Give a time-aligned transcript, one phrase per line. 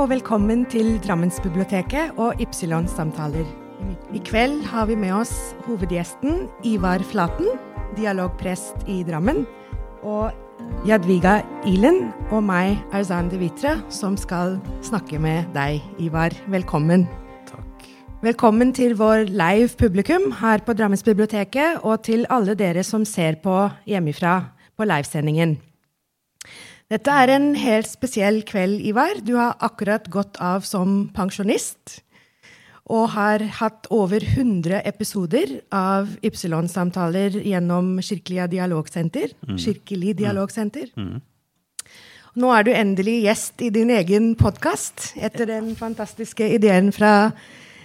[0.00, 3.44] og velkommen til Drammensbiblioteket og Ypsilon-samtaler.
[4.16, 5.34] I kveld har vi med oss
[5.66, 7.50] hovedgjesten Ivar Flaten,
[7.98, 9.42] dialogprest i Drammen,
[10.00, 10.32] og
[10.88, 14.56] Jadviga Ilen og meg, Arzan De Vitra, som skal
[14.86, 16.32] snakke med deg, Ivar.
[16.48, 17.04] Velkommen.
[17.50, 17.88] Takk.
[18.24, 23.66] Velkommen til vår live publikum her på Drammensbiblioteket, og til alle dere som ser på
[23.84, 24.38] hjemmefra
[24.80, 25.58] på livesendingen.
[26.90, 29.20] Dette er en helt spesiell kveld, Ivar.
[29.22, 32.00] Du har akkurat gått av som pensjonist.
[32.90, 39.36] Og har hatt over 100 episoder av Ypsilon-samtaler gjennom Kirkelig dialogsenter.
[39.54, 40.90] Kirkelig dialogsenter.
[42.34, 47.30] Nå er du endelig gjest i din egen podkast etter den fantastiske ideen fra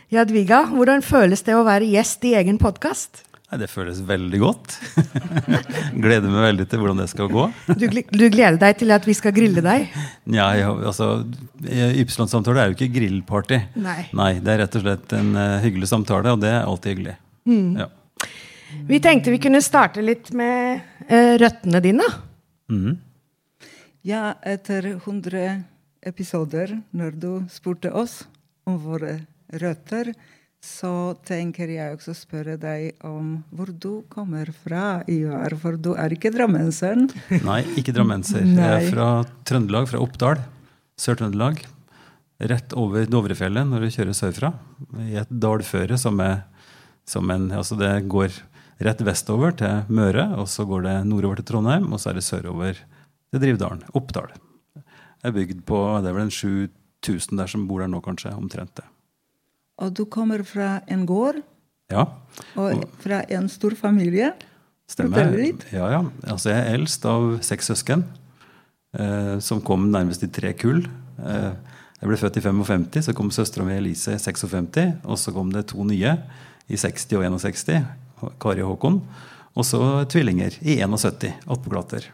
[0.10, 0.63] Jadviga.
[0.74, 3.22] Hvordan føles det å være gjest i egen podkast?
[3.45, 4.73] Nei, det føles veldig godt.
[6.04, 7.43] Gleder meg veldig til hvordan det skal gå.
[7.77, 9.85] Du, du gleder deg til at vi skal grille deg?
[10.34, 11.12] Nja, ja, altså,
[11.62, 13.60] Ypsilon-samtale er jo ikke grillparty.
[13.85, 13.99] Nei.
[14.18, 14.32] Nei.
[14.41, 17.16] Det er rett og slett en uh, hyggelig samtale, og det er alltid hyggelig.
[17.77, 17.88] Ja.
[18.90, 22.10] Vi tenkte vi kunne starte litt med uh, røttene dine.
[22.73, 22.98] Mm.
[24.10, 25.62] Ja, etter 100
[26.05, 28.23] episoder, når du spurte oss
[28.66, 29.20] om våre
[29.54, 30.16] røtter,
[30.66, 35.54] så tenker jeg også spørre deg om hvor du kommer fra, Ivar.
[35.62, 37.05] For du er ikke drammenseren.
[37.49, 38.41] Nei, ikke drammenser.
[38.41, 39.10] Jeg er fra
[39.48, 40.41] Trøndelag, fra Oppdal.
[41.02, 41.62] Sør-Trøndelag.
[42.49, 44.52] Rett over Dovrefjellet når du kjører sørfra.
[45.05, 46.41] I et dalføre som er
[47.05, 48.34] som en Altså det går
[48.84, 52.26] rett vestover til Møre, og så går det nordover til Trondheim, og så er det
[52.26, 52.82] sørover
[53.29, 53.85] til Drivdalen.
[53.96, 54.34] Oppdal.
[54.76, 58.34] Jeg er bygd på Det er vel en 7000 der som bor der nå, kanskje.
[58.35, 58.90] Omtrent det.
[59.81, 61.41] Og du kommer fra en gård
[61.91, 62.05] Ja.
[62.55, 64.34] og fra en stor familie.
[64.88, 65.34] Stemmer.
[65.73, 66.01] Ja, ja.
[66.29, 68.03] Altså, jeg er eldst av seks søsken,
[68.97, 70.85] eh, som kom nærmest i tre kull.
[71.19, 71.53] Eh,
[72.01, 75.00] jeg ble født i 55, så kom søstera mi Elise i 56.
[75.05, 76.17] Og så kom det to nye
[76.69, 77.85] i 60 og 61,
[78.39, 79.01] Kari og Håkon.
[79.55, 79.79] Og så
[80.11, 82.05] tvillinger i 71, attpåklatter.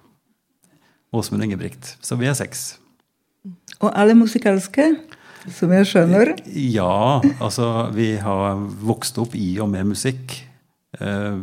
[1.13, 1.97] Åsmund Ingebrigt.
[2.01, 2.77] Så vi er seks.
[3.81, 4.85] Og alle musikalske,
[5.49, 6.35] som jeg skjønner.
[6.53, 10.35] Ja, altså vi har vokst opp i og med musikk.
[10.99, 11.41] Eh,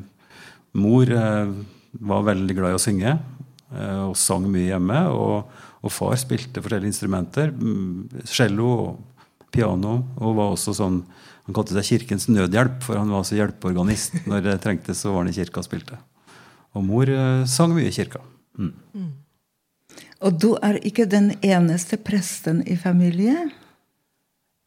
[0.78, 1.52] mor eh,
[1.98, 5.04] var veldig glad i å synge eh, og sang mye hjemme.
[5.14, 7.52] Og, og far spilte forskjellige instrumenter.
[7.54, 10.00] mm, Cello og piano.
[10.20, 11.02] Og var også sånn
[11.48, 14.18] Han kalte seg Kirkens nødhjelp, for han var også hjelpeorganist.
[14.28, 15.96] Når det trengtes, så var han i kirka og spilte.
[16.76, 18.20] Og mor eh, sang mye i kirka.
[18.58, 19.06] Mm.
[20.26, 23.48] Og du er ikke den eneste presten i familien.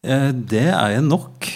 [0.04, 1.48] Eh, Det er jeg nok,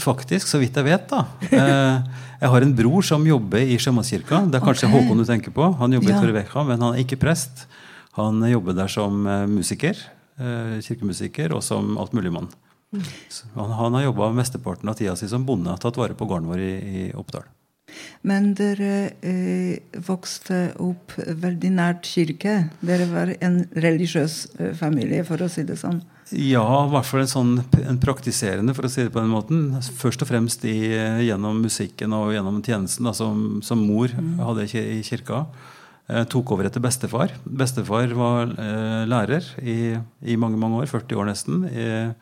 [0.00, 1.08] faktisk, så vidt jeg vet.
[1.10, 1.26] da.
[1.50, 2.02] Eh,
[2.40, 4.38] Jeg har en bror som jobber i Sjømannskirka.
[4.50, 5.02] Det er kanskje okay.
[5.02, 5.66] Håkon du tenker på.
[5.76, 6.16] Han jobber Ja.
[6.16, 7.66] i Torrevieja, men han er ikke prest.
[8.16, 9.94] Han jobber der som eh, musiker,
[10.80, 12.48] kirkemusiker, og som altmuligmann.
[13.28, 16.26] Så Han, han har jobba mesteparten av tida si som bonde, har tatt vare på
[16.26, 17.44] gården vår i, i Oppdal.
[18.24, 22.70] Men dere eh, vokste opp veldig nært kirke.
[22.80, 24.46] Dere var en religiøs
[24.80, 26.00] familie, for å si det sånn.
[26.30, 27.52] Ja, i hvert fall en sånn
[27.82, 29.64] en praktiserende, for å si det på den måten.
[29.98, 30.92] Først og fremst i,
[31.26, 35.42] gjennom musikken og gjennom tjenesten da, som, som mor hadde i i kirka.
[36.06, 37.34] Eh, tok over etter bestefar.
[37.42, 41.66] Bestefar var eh, lærer i, i mange mange år, 40 år nesten.
[41.66, 42.14] Eh,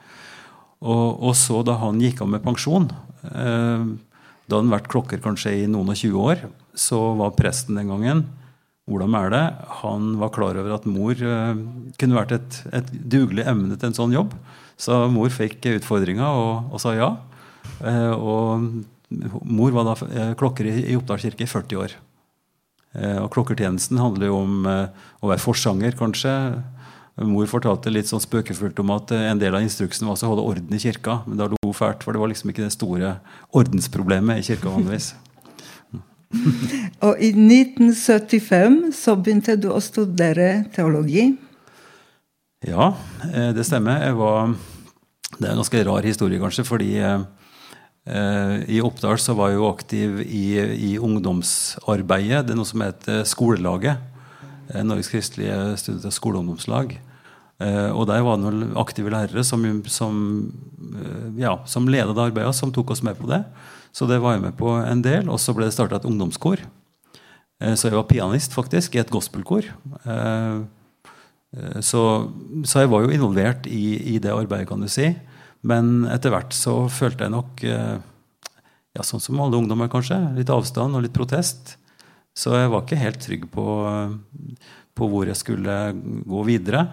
[0.80, 2.88] og, og så da han gikk av med pensjon,
[3.28, 3.86] eh,
[4.48, 7.92] da hadde han vært klokker kanskje i noen og 20 år, så var presten den
[7.92, 8.24] gangen
[8.88, 9.41] Ola Mæle
[9.82, 11.60] han var klar over at mor eh,
[12.00, 14.34] kunne vært et, et dugelig emne til en sånn jobb.
[14.81, 17.10] Så mor fikk utfordringa og, og sa ja.
[17.84, 21.98] Eh, og mor var da eh, klokker i, i Oppdal kirke i 40 år.
[22.98, 26.32] Og klokkertjenesten handler jo om å være forsanger, kanskje.
[27.28, 30.75] Mor fortalte litt sånn spøkefullt om at en del av instruksen var å holde orden
[30.75, 31.19] i kirka.
[31.28, 33.12] Men da lo hun fælt, for det var liksom ikke det store
[33.60, 35.12] ordensproblemet i kirka vanligvis.
[37.07, 41.30] Og i 1975 så begynte du å studere teologi.
[42.66, 42.92] Ja,
[43.30, 44.04] eh, det stemmer.
[44.19, 44.54] Var,
[45.39, 47.25] det er en ganske rar historie, kanskje, fordi eh,
[48.10, 50.45] eh, i Oppdal så var jeg jo aktiv i,
[50.91, 52.45] i ungdomsarbeidet.
[52.47, 54.03] Det er noe som heter Skolelaget.
[54.74, 56.98] eh, Norges kristelige studenters skoleungdomslag.
[57.59, 60.21] Eh, og der var det noen aktive lærere som, som,
[61.41, 63.45] ja, som leda det arbeidet, som tok oss med på det.
[63.98, 65.27] Så det var jeg med på en del.
[65.27, 66.62] Og så ble det starta et ungdomskor.
[67.59, 69.66] Eh, så jeg var pianist, faktisk, i et gospelkor.
[70.06, 70.66] Eh,
[71.56, 72.00] Eh, Så,
[72.68, 75.15] så jeg var jo involvert i, i det arbeidet, kan du si.
[75.65, 80.95] Men etter hvert så følte jeg nok, ja, sånn som alle ungdommer kanskje, litt avstand
[80.95, 81.77] og litt protest.
[82.36, 83.65] Så jeg var ikke helt trygg på,
[84.95, 85.74] på hvor jeg skulle
[86.28, 86.84] gå videre.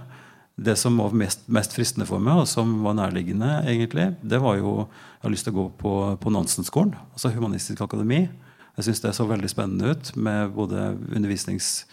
[0.55, 4.55] Det som var mest, mest, fristende for meg, og som var nærliggende, egentlig, det var
[4.61, 8.29] jo Jeg har lyst til å gå på, på Nansen-skolen, altså Humanistisk Akademi.
[8.77, 11.87] Jeg syns det så veldig spennende ut med både undervisningsfag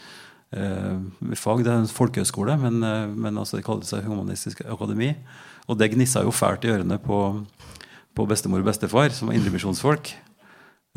[0.52, 5.14] eh, Det er en folkehøyskole, men, eh, men altså det kaller seg Humanistisk Akademi.
[5.70, 7.18] Og det gnissa jo fælt i ørene på,
[8.12, 10.12] på bestemor og bestefar, som var indremisjonsfolk.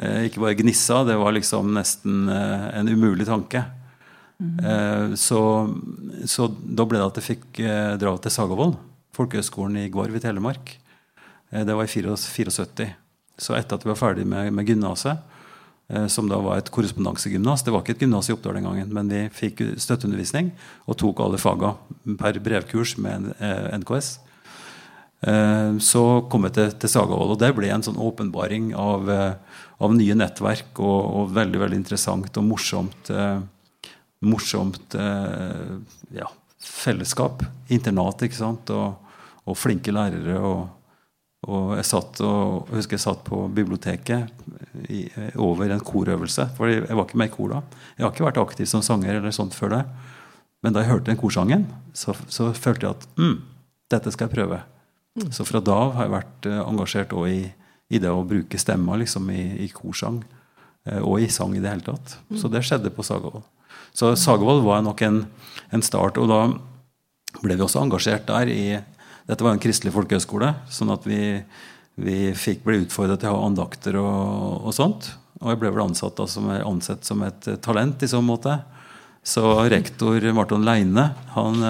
[0.01, 3.63] Eh, ikke bare gnissa, det var liksom nesten eh, en umulig tanke.
[4.35, 5.15] Mm.
[5.15, 5.39] Så,
[6.27, 7.61] så, da ble det at jeg fikk
[8.01, 8.75] dra til Sagavold,
[9.15, 10.73] folkehøgskolen i Gvarv i Telemark.
[11.55, 12.89] Det var i 74.
[13.39, 15.23] Så etter at vi var ferdig med, med gymnaset,
[16.11, 19.11] som da var et korrespondensegymnas Det var ikke et gymnas i Oppdal den gangen, men
[19.11, 20.49] vi fikk støtteundervisning
[20.89, 21.75] og tok alle faga
[22.19, 23.29] per brevkurs med
[23.83, 24.09] NKS.
[25.85, 29.07] Så kom jeg til, til Sagavold, og det ble en sånn åpenbaring av
[29.83, 33.39] av nye nettverk og, og, veldig veldig interessant og morsomt, eh,
[34.25, 35.75] morsomt eh,
[36.17, 36.29] ja,
[36.61, 37.43] fellesskap.
[37.73, 38.71] Internat, ikke sant?
[38.73, 39.13] Og,
[39.45, 40.37] og flinke lærere.
[40.39, 40.67] Og,
[41.45, 44.31] og, jeg satt og, jeg husker jeg satt på biblioteket
[44.89, 45.05] i,
[45.41, 46.49] over en korøvelse.
[46.57, 47.63] For jeg var ikke med i kor da.
[47.95, 49.83] Jeg har ikke vært aktiv som sanger eller sånt før det.
[50.65, 53.35] Men da jeg hørte den korsangen, så, så følte jeg at mm,
[53.93, 54.63] dette skal jeg prøve.
[55.15, 55.29] Mm.
[55.35, 57.43] Så fra da av har jeg vært uh, engasjert òg i
[57.87, 60.21] i det å bruke stemma liksom, i, i, korsang.
[60.85, 62.17] Eh, og i sang i det hele tatt.
[62.29, 62.39] Mm.
[62.41, 63.45] Så det skjedde på Sagavold.
[63.95, 65.21] Så Sagevold var nok en,
[65.71, 66.19] en, start.
[66.19, 66.41] Og da
[67.41, 68.65] ble vi også engasjert der i
[69.25, 71.17] Dette var en kristelig folkehøyskole, sånn at vi,
[71.97, 75.07] vi fikk ble utfordret til å ha andakter og, og sånt.
[75.41, 78.59] Og jeg ble vel ansatt da, som, ansett som et talent i sånn måte.
[79.25, 79.41] Så
[79.73, 81.65] rektor Marton Leine han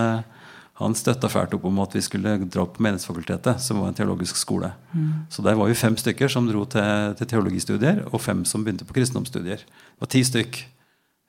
[0.76, 4.36] han støtta fælt opp om at vi skulle dra på Menighetsfakultetet, som var en teologisk
[4.36, 4.74] skole.
[4.92, 5.12] Mm.
[5.32, 8.88] Så der var vi fem stykker som dro til, til, teologistudier, og fem som begynte
[8.88, 9.64] på kristendomsstudier.
[9.64, 10.60] Det var ti stykk.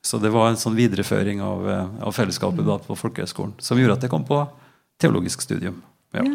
[0.07, 2.87] Så det var en sånn videreføring av, eh, av fellesskapet mm.
[2.87, 4.39] på Folkehøgskolen som gjorde at jeg kom på
[5.03, 5.81] teologisk studium.
[6.15, 6.23] Ja.
[6.23, 6.35] Ja.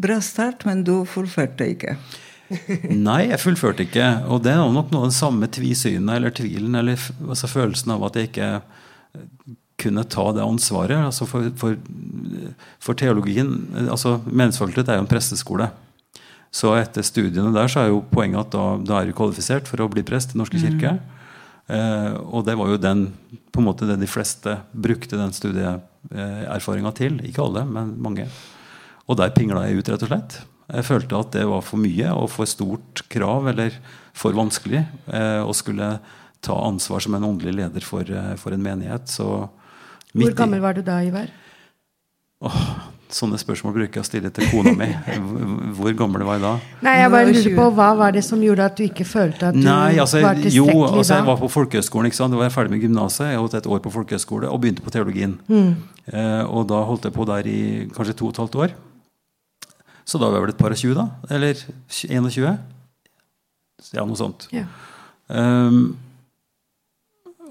[0.00, 1.98] Bra start, men du fullførte ikke?
[3.08, 4.08] Nei, jeg fullførte ikke.
[4.32, 8.08] Og det er nok noe av den samme tvisynet eller tvilen eller altså følelsen av
[8.08, 8.50] at jeg ikke
[9.82, 11.04] kunne ta det ansvaret.
[11.10, 11.76] Altså for, for,
[12.80, 13.54] for, teologien
[13.88, 15.68] altså Menighetsfakultet er jo en presteskole.
[16.52, 19.84] Så etter studiene der så er jo poenget at da, da er du kvalifisert for
[19.84, 20.96] å bli prest i Norske kirke.
[20.96, 21.21] Mm.
[21.70, 23.06] Eh, og det var jo den
[23.52, 27.20] på en måte det de fleste brukte den studieerfaringa til.
[27.28, 28.26] Ikke alle, men mange.
[29.06, 30.38] Og der pingla jeg ut, rett og slett.
[30.72, 33.74] Jeg følte at det var for mye og for stort krav, eller
[34.16, 35.96] for vanskelig, eh, å skulle
[36.42, 39.06] ta ansvar som en åndelig leder for, eh, for en menighet.
[39.08, 39.48] Så
[40.12, 41.30] hvor gammel var du da, Ivar?
[42.44, 42.64] Åh,
[43.16, 44.88] sånne spørsmål bruker jeg å stille til kona mi.
[45.76, 46.52] Hvor gammel var jeg da?
[46.86, 49.56] Nei, jeg bare lurer på Hva var det som gjorde at du ikke følte at
[49.56, 52.10] du Nei, altså, var tilstrekkelig jo, altså, Jeg var på folkehøyskolen.
[52.10, 52.34] ikke sant?
[52.34, 53.26] Da var jeg ferdig med gymnaset.
[53.32, 55.36] Jeg holdt et år på folkehøyskole og begynte på teologien.
[55.48, 55.74] Mm.
[56.12, 57.58] Eh, og da holdt jeg på der i
[57.94, 58.76] kanskje to og et halvt år.
[60.08, 61.08] Så da var jeg vel et par og tjue, da.
[61.30, 62.48] Eller 21.
[63.92, 64.48] Ja, noe sånt.
[64.54, 64.66] Ja.
[65.32, 65.94] Um,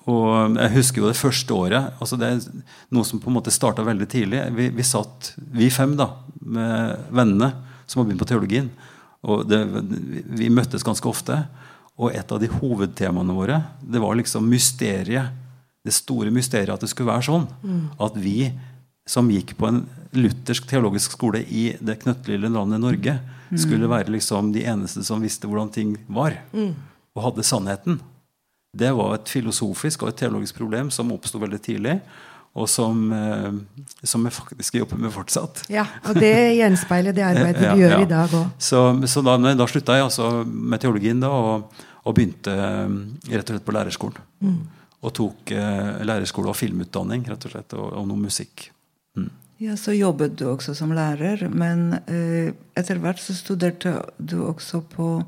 [0.10, 1.92] og jeg husker jo det første året.
[2.02, 2.64] altså Det er
[2.94, 4.40] noe som på en måte starta veldig tidlig.
[4.58, 6.10] Vi, vi, satt, vi fem da,
[6.42, 7.52] med vennene
[7.86, 8.72] som har begynt på teologien.
[9.22, 9.62] og det,
[10.40, 11.44] Vi møttes ganske ofte.
[12.02, 15.38] Og et av de hovedtemaene våre det var liksom mysteriet.
[15.82, 17.48] Det store mysteriet at det skulle være sånn.
[17.62, 17.86] Mm.
[18.02, 18.52] At vi
[19.10, 19.84] som gikk på en
[20.18, 23.16] luthersk teologisk skole i det knøttlille landet Norge,
[23.50, 23.58] mm.
[23.60, 26.38] skulle være liksom de eneste som visste hvordan ting var.
[26.54, 26.74] Mm.
[27.18, 28.00] Og hadde sannheten.
[28.72, 31.98] Det var et filosofisk og et teologisk problem som oppsto veldig tidlig.
[32.52, 33.52] Og som, eh,
[34.04, 35.64] som jeg faktisk jobber med fortsatt.
[35.72, 38.02] Ja, Og det gjenspeiler det arbeidet ja, du gjør ja.
[38.02, 38.50] i dag òg.
[38.60, 42.98] Så, så, da, da slutta jeg altså med teologien da, og, og, begynte eh,
[43.32, 44.20] rett og slett på lærerskolen.
[44.44, 44.60] Mm.
[45.02, 48.68] Og tok eh, lærerskole og filmutdanning rett og slett, og, og noe musikk.
[49.16, 49.32] Mm.
[49.64, 54.84] Ja, Så jobbet du også som lærer, men eh, etter hvert så studerte du også
[54.92, 55.22] på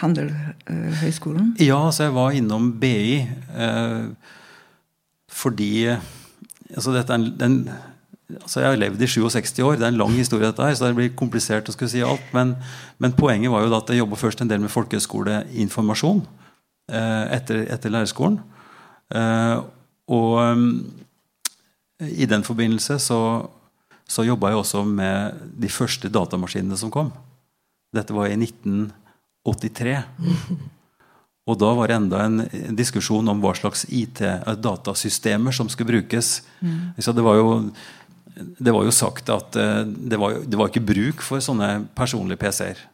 [0.00, 1.52] Handelshøyskolen?
[1.60, 4.06] Ja, så jeg var innom BI eh,
[5.32, 7.56] fordi altså dette er en,
[8.40, 9.76] altså Jeg har levd i 67 år.
[9.76, 12.24] Det er en lang historie, dette her, så det blir komplisert å skulle si alt.
[12.36, 12.54] Men,
[12.98, 16.22] men poenget var jo at jeg jobba først en del med folkehøyskoleinformasjon
[16.92, 18.40] eh, etter, etter, lærerskolen.
[19.12, 19.58] Eh,
[20.12, 20.40] og
[22.02, 23.20] i den forbindelse så,
[24.08, 27.12] så jobba jeg også med de første datamaskinene som kom.
[27.94, 28.90] Dette var i 19...
[29.48, 29.96] 83.
[31.50, 36.36] Og da var det enda en diskusjon om hva slags IT-datasystemer som skulle brukes.
[36.60, 36.94] Mm.
[37.02, 37.56] Så det var, jo,
[38.62, 42.38] det var jo sagt at eh, det var, det var ikke bruk for sånne personlige
[42.44, 42.84] PC-er.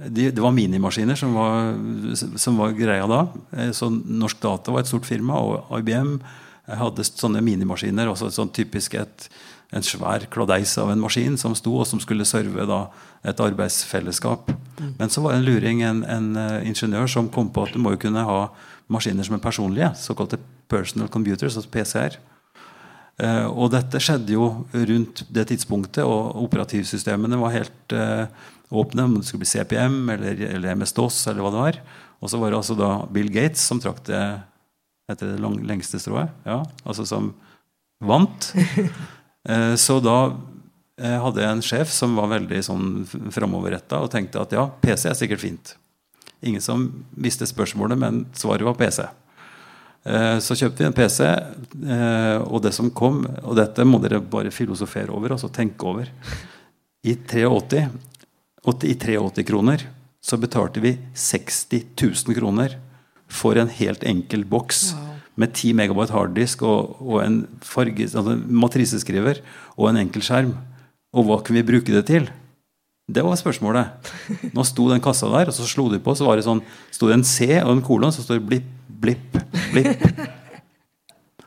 [0.00, 1.74] De, det var minimaskiner som var,
[2.40, 3.26] som var, greia da.
[3.52, 6.16] Eh, så Norsk Data var et stort firma, og IBM
[6.80, 8.08] hadde sånne minimaskiner.
[8.08, 9.28] også sånn typisk et,
[9.70, 12.80] En svær kladeis av en maskin som sto, og som skulle serve da
[13.26, 14.50] et arbeidsfellesskap.
[14.80, 14.94] Mm.
[14.98, 17.82] Men så var det en luring, en, en uh, ingeniør, som kom på at du
[17.82, 18.40] må jo kunne ha
[18.90, 19.92] maskiner som er personlige.
[20.00, 22.18] Såkalte personal computers, altså PCR.
[23.20, 28.26] Uh, og dette skjedde jo rundt det tidspunktet, og operativsystemene var helt uh,
[28.74, 29.06] åpne.
[29.06, 31.80] Om det skulle bli CPM eller, eller MS-DOS eller hva det var.
[32.20, 34.24] Og så var det altså da Bill Gates som trakk det
[35.10, 36.34] etter det lang, lengste strået.
[36.46, 37.32] Ja, altså som
[38.02, 38.50] vant.
[39.48, 40.18] Eh, så da
[41.00, 42.90] eh, hadde jeg en sjef som var veldig sånn
[43.32, 45.74] framoverretta og tenkte at ja, PC er sikkert fint.
[46.44, 46.86] Ingen som
[47.20, 49.06] visste spørsmålet, men svaret var PC.
[50.04, 51.24] Eh, så kjøpte vi en PC,
[52.48, 56.08] og det som kom Og dette må dere bare filosofere over, altså tenke over.
[57.04, 57.88] I 83,
[58.84, 59.86] i 83 kroner
[60.20, 62.76] så betalte vi 60 000 kroner
[63.30, 65.09] for en helt enkel boks wow.
[65.40, 69.40] Med 10 megabyte harddisk og, og en farge, altså matriseskriver
[69.76, 70.52] og en enkel skjerm.
[71.16, 72.28] Og hva kunne vi bruke det til?
[73.10, 74.10] Det var spørsmålet.
[74.54, 76.62] Nå sto den kassa der, og så slo de på, så var det sånn,
[76.94, 78.68] sto det en C og en kolon, så står det blipp,
[79.02, 79.40] blipp,
[79.72, 80.04] blipp.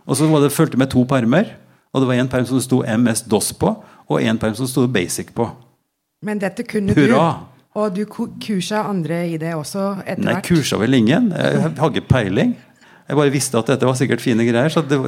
[0.03, 1.53] Og så var det fulgte med to permer.
[1.93, 3.71] Og det var en perm som det sto MS-DOS på,
[4.09, 5.47] og en perm som det sto Basic på.
[6.25, 7.27] Men dette kunne Hurra!
[7.39, 7.49] du.
[7.73, 10.27] Og du kursa andre i det også etter hvert?
[10.27, 11.31] Nei, kursa vel ingen.
[11.33, 12.53] Jeg har ikke peiling.
[13.07, 14.71] Jeg bare visste at dette var sikkert fine greier.
[14.73, 14.99] Så, det,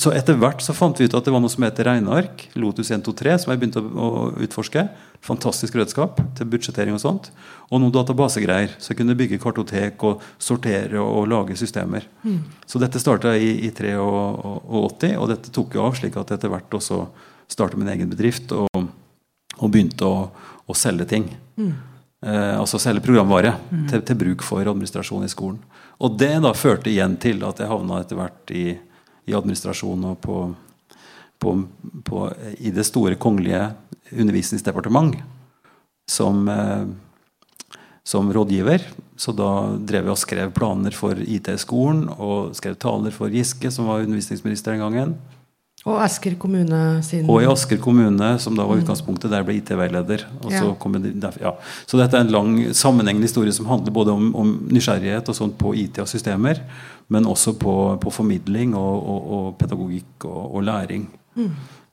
[0.00, 2.46] så etter hvert så fant vi ut at det var noe som heter regneark.
[2.58, 4.86] Lotus 123, som jeg begynte å, å utforske.
[5.22, 7.32] Fantastisk redskap til budsjettering og sånt.
[7.70, 8.78] Og noen databasegreier.
[8.78, 12.08] Så jeg kunne bygge kartotek og sortere og, og lage systemer.
[12.24, 12.40] Mm.
[12.66, 13.96] Så dette starta i, i 83,
[15.18, 17.04] og dette tok jo av, slik at etter hvert også
[17.52, 18.86] startet min egen bedrift og,
[19.58, 20.16] og begynte å
[20.72, 21.28] å selge ting.
[21.58, 21.72] Mm.
[22.26, 23.86] Eh, altså selge programvare mm.
[23.90, 25.60] til, til, bruk for administrasjon i skolen.
[26.02, 28.64] Og det da førte igjen til at jeg havna etter hvert i,
[29.30, 30.38] i administrasjon og på,
[31.38, 31.54] på,
[32.08, 32.24] på,
[32.58, 33.68] i det store kongelige
[34.10, 35.14] undervisningsdepartement
[36.10, 36.86] som, eh,
[38.02, 38.82] som rådgiver.
[39.16, 43.86] Så da drev jeg og skrev planer for IT-skolen og skrev taler for Giske, som
[43.86, 45.14] var undervisningsminister den gangen.
[45.82, 48.84] Og Asker kommune sin Og i Asker kommune, som da var mm.
[48.84, 50.24] utgangspunktet, der ble IT-veileder.
[50.46, 50.60] Ja.
[50.62, 51.52] Så, ja.
[51.90, 55.58] så dette er en lang sammenhengende historie som handler både om, om nysgjerrighet og sånt
[55.58, 56.62] på IT og systemer,
[57.10, 61.08] men også på, på formidling og, og, og, pedagogikk og, og læring.
[61.34, 61.50] Mm.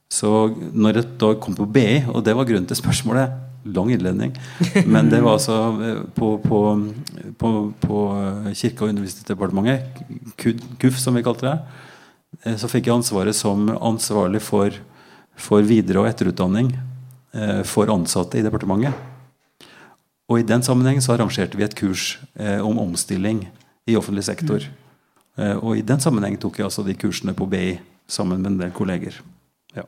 [0.10, 0.32] Så
[0.74, 4.32] når jeg da kom på BI, og det var grunnen til spørsmålet Lang innledning.
[4.88, 6.60] Men det var altså eh, på, på,
[7.38, 7.50] på,
[7.84, 7.98] på
[8.56, 10.00] Kirke- og undervisningsdepartementet,
[10.80, 11.89] KUF som vi kalte det Eh,
[12.44, 14.76] så fikk jeg ansvaret som ansvarlig for,
[15.36, 16.72] for videre- og etterutdanning
[17.36, 18.96] eh, for ansatte i departementet.
[20.30, 23.48] Og I den sammenheng så arrangerte vi et kurs eh, om omstilling
[23.90, 24.64] i offentlig sektor.
[25.40, 25.60] Mm.
[25.64, 27.78] og I den sammenheng tok jeg altså de kursene på BI
[28.12, 29.22] sammen med en del kolleger.
[29.76, 29.86] Ja.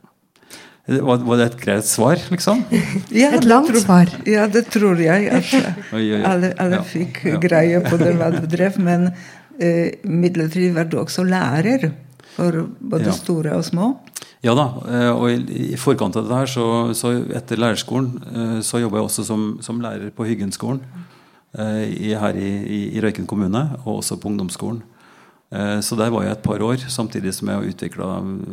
[0.86, 2.64] Var, var, det et greit svar, liksom?
[3.14, 4.10] Ja, et langt svar.
[4.26, 5.28] Ja, det tror jeg.
[5.36, 5.52] At
[5.94, 7.38] alle, alle ja, fikk ja.
[7.42, 8.80] greie på det hva du drev.
[8.82, 9.10] Men
[9.60, 11.92] eh, midlertidig var du også lærer
[12.36, 13.14] for både ja.
[13.16, 13.92] store og små?
[14.42, 14.66] Ja da.
[14.90, 16.66] Eh, og i, forkant av det her, så,
[16.98, 20.80] så etter lærerskolen, eh, så jobba jeg også som, som, lærer på Hyggenskolen
[21.54, 22.50] eh, her i,
[22.88, 24.82] i, Røyken kommune, og også på ungdomsskolen.
[25.84, 28.06] Så der var jeg et par år, samtidig som jeg utvikla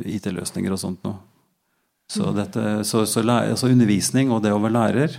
[0.03, 1.13] IT-løsninger og sånt nå.
[2.11, 2.33] Så, mm.
[2.35, 5.15] dette, så, så lærer, altså undervisning og det å være lærer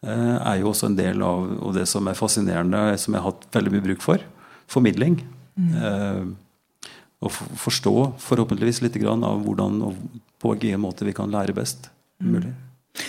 [0.00, 3.44] er jo også en del av, av det som er fascinerende, som jeg har hatt
[3.52, 4.24] veldig mye bruk for.
[4.72, 5.18] Formidling.
[5.60, 6.32] Mm
[7.20, 9.98] og forstå forhåpentligvis litt av hvordan og
[10.40, 12.30] på hvilken måte vi kan lære best mm.
[12.32, 12.54] mulig.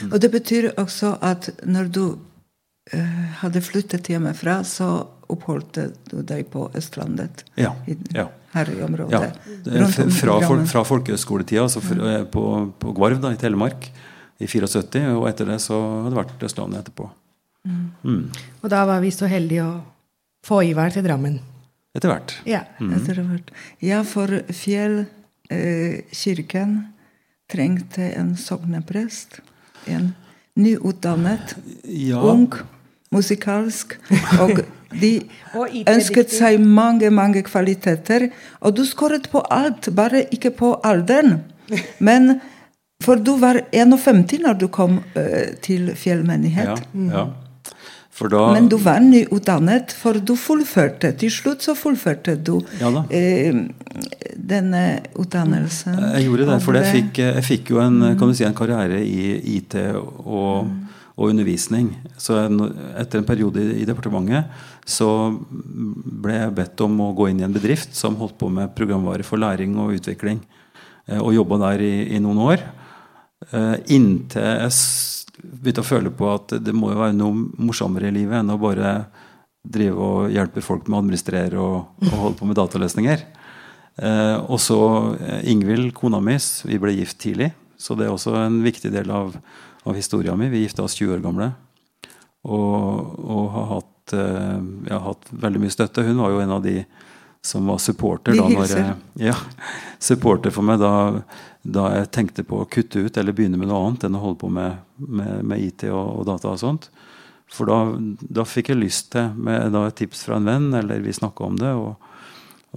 [0.02, 0.12] Mm.
[0.12, 5.80] Og det betyr også at når du uh, hadde flyttet hjemmefra, så oppholdt
[6.12, 7.46] du deg på Østlandet?
[7.56, 7.72] Ja.
[7.88, 8.28] I, ja.
[8.52, 9.22] Her i området?
[9.64, 9.88] Ja.
[9.88, 12.28] Fra, fra, fra folkehøyskoletida, altså mm.
[12.34, 12.44] på,
[12.84, 13.88] på Gvarv da, i Telemark
[14.42, 17.08] i 74, og etter det så hadde det vært Østlandet etterpå.
[17.64, 17.88] Mm.
[18.04, 18.24] Mm.
[18.60, 19.74] Og da var vi så heldige å
[20.46, 21.40] få Ivar til Drammen.
[21.98, 22.32] Etter hvert.
[22.48, 22.92] Ja, mm.
[22.96, 23.52] etter hvert.
[23.84, 26.84] ja for Fjellkirken eh,
[27.52, 29.42] trengte en sogneprest.
[29.92, 30.16] En
[30.56, 32.22] nyutdannet, ja.
[32.22, 32.54] ung,
[33.12, 34.00] musikalsk.
[34.40, 34.64] Og
[35.04, 35.22] de
[35.88, 38.30] ønsket seg mange, mange kvaliteter.
[38.62, 41.44] Og du skåret på alt, bare ikke på alderen.
[42.00, 42.40] Men
[43.02, 46.84] for du var 51 når du kom eh, til Fjellmenighet.
[46.94, 47.24] Ja, ja.
[48.12, 51.14] Da, Men du var nyutdannet, for du fullførte.
[51.18, 53.56] Til slutt så fullførte du ja eh,
[54.36, 54.84] denne
[55.20, 55.96] utdannelsen.
[56.18, 58.02] Jeg gjorde det, for jeg fikk, jeg fikk, jo en,
[58.36, 60.76] si, en, karriere i IT og, mm.
[61.16, 61.90] og undervisning.
[62.20, 62.38] Så
[63.00, 65.10] etter en periode i departementet så
[65.42, 69.26] ble jeg bedt om å gå inn i en bedrift som holdt på med programvare
[69.28, 70.42] for læring og utvikling.
[71.08, 72.66] Eh, og jobba der i, i, noen år.
[73.52, 74.74] Eh, inntil jeg
[75.42, 78.60] begynte å føle på at det må jo være noe morsommere i livet enn å
[78.62, 78.94] bare
[79.62, 83.26] drive og hjelpe folk med å administrere og, og holde på med dataløsninger.
[84.02, 84.80] Eh, og så
[85.50, 87.52] Ingvild, kona mi, vi ble gift tidlig.
[87.82, 89.36] Så det er også en viktig del av,
[89.84, 90.50] av historia mi.
[90.54, 91.52] Vi gifta oss 20 år gamle.
[92.42, 96.06] Og, og har, hatt, eh, har hatt veldig mye støtte.
[96.06, 96.82] Hun var jo en av de
[97.42, 99.34] som var supporter, da, når, ja,
[99.98, 100.92] supporter for meg da,
[101.62, 104.42] da, jeg tenkte på å kutte ut eller begynne med noe annet enn å holde
[104.42, 106.56] på med, med, med IT og, og, data.
[106.56, 106.90] og sånt.
[107.52, 111.04] For da, da fikk jeg lyst til, med da, et tips fra en venn, eller
[111.04, 112.08] vi snakka om det, og,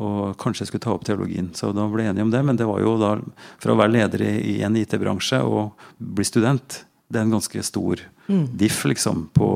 [0.05, 1.53] og kanskje jeg skulle ta opp teologien.
[1.57, 2.43] Så da ble jeg enig om det.
[2.45, 3.14] Men det var jo da
[3.62, 6.83] fra å være leder i, i en IT-bransje og bli student.
[7.09, 8.47] Det er en ganske stor mm.
[8.59, 9.49] diff liksom, på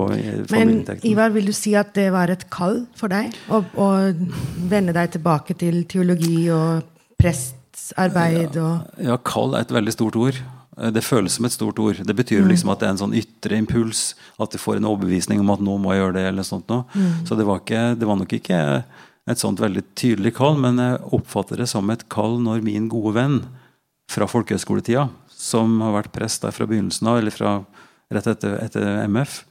[0.54, 3.34] Men Ivar, vil du si at det var et kall for deg?
[3.50, 3.88] Å, å
[4.70, 6.86] vende deg tilbake til teologi og
[7.78, 8.56] prestarbeid?
[8.60, 10.40] Og ja, ja, kall er et veldig stort ord.
[10.78, 11.98] Det føles som et stort ord.
[12.06, 12.50] Det betyr mm.
[12.52, 14.12] liksom at det er en sånn ytre impuls.
[14.38, 16.26] At du får en overbevisning om at nå må jeg gjøre det.
[16.30, 16.86] eller sånt noe.
[16.94, 17.24] Mm.
[17.26, 18.60] Så det var, ikke, det var nok ikke
[19.28, 23.12] et sånt veldig tydelig kall, men jeg oppfatter det som et kall når min gode
[23.18, 23.42] venn
[24.08, 27.58] fra folkehøyskoletida, som har vært prest der fra begynnelsen av, eller fra
[28.08, 29.42] rett etter, etter MF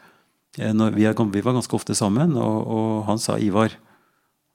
[0.58, 3.76] når vi, kom, vi, var ganske ofte sammen, og, og, han sa Ivar,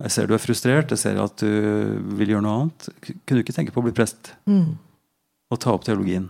[0.02, 2.88] jeg ser du er frustrert, jeg ser at du vil gjøre noe annet.
[3.02, 4.32] Kunne du ikke tenke på å bli prest?
[4.50, 4.74] Mm.
[5.52, 6.26] Og ta opp teologien?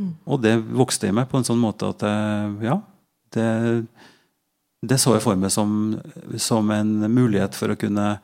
[0.00, 0.14] Mm.
[0.30, 2.06] Og det vokste i meg på en sånn måte at
[2.64, 2.78] ja,
[3.34, 3.48] det
[4.80, 5.98] det så jeg for meg som,
[6.40, 8.14] som, en mulighet for å kunne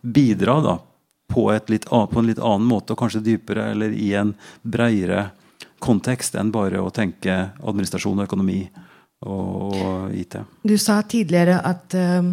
[0.00, 0.76] bidra da,
[1.28, 4.32] på, litt, på, en litt annen måte, og kanskje dypere, eller i en
[4.62, 5.30] bredere
[5.82, 8.62] kontekst enn bare å tenke administrasjon og økonomi
[9.26, 10.38] og, og IT.
[10.64, 12.32] Du sa tidligere at um,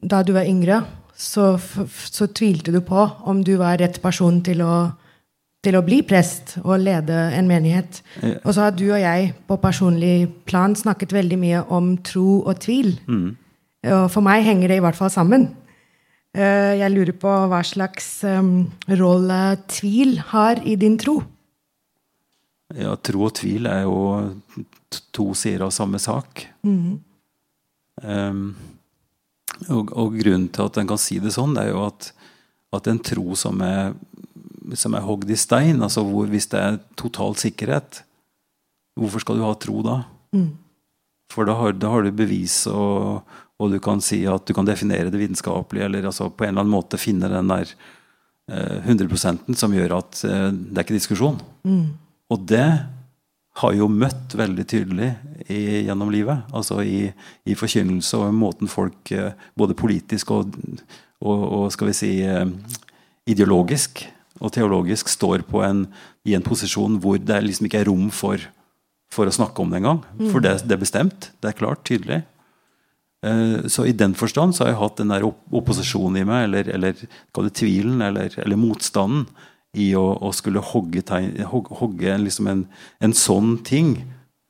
[0.00, 0.82] da du var yngre,
[1.18, 4.74] så, så tvilte du på om du var rett person til å
[5.66, 8.00] til å bli prest og lede en menighet.
[8.44, 12.60] Og så har du og jeg på personlig plan snakket veldig mye om tro og
[12.62, 12.92] tvil.
[13.10, 13.32] Mm.
[13.96, 15.48] Og for meg henger det i hvert fall sammen.
[16.36, 18.68] Eh, jeg lurer på hva slags um,
[19.00, 21.18] rolle tvil har i din tro?
[22.76, 23.98] Ja, tro og tvil er jo
[25.16, 26.44] to sider av samme sak.
[26.68, 26.98] Mm.
[28.04, 28.42] Um,
[29.66, 32.12] og, og, grunnen til at en kan si det sånn, det er jo at,
[32.78, 33.96] at en tro som er
[34.76, 38.02] som er hogd i stein, altså hvor, hvis det er total sikkerhet,
[38.98, 39.94] hvorfor skal du ha tro da?
[40.36, 40.50] Mm.
[41.32, 43.22] For da har, da har, du bevis, og,
[43.58, 46.66] og, du kan si at du kan definere det vitenskapelig, eller altså på en eller
[46.66, 47.72] annen måte finne den der
[48.50, 51.40] eh, 100 som gjør at eh, det er ikke diskusjon.
[51.68, 51.84] Mm.
[52.32, 52.68] Og det
[53.58, 55.08] har jo møtt veldig tydelig
[55.48, 56.46] i, gjennom livet.
[56.54, 57.08] Altså i,
[57.48, 60.54] i, forkynnelse og måten folk, eh, både politisk og,
[61.24, 62.46] og, og skal vi si eh,
[63.28, 64.04] ideologisk,
[64.38, 65.86] og teologisk står en,
[66.28, 68.42] i en posisjon hvor det liksom ikke er rom for,
[69.10, 70.04] for å snakke om det engang.
[70.30, 71.32] For det, det, er bestemt.
[71.42, 72.22] Det er klart, tydelig.
[73.26, 76.70] Uh, så i den forstand så har jeg hatt den der opposisjonen i meg, eller,
[76.70, 79.26] eller tvilen, eller, eller, motstanden,
[79.78, 82.64] i å, å skulle hogge, tegn, hogge liksom en,
[83.04, 83.96] en, sånn ting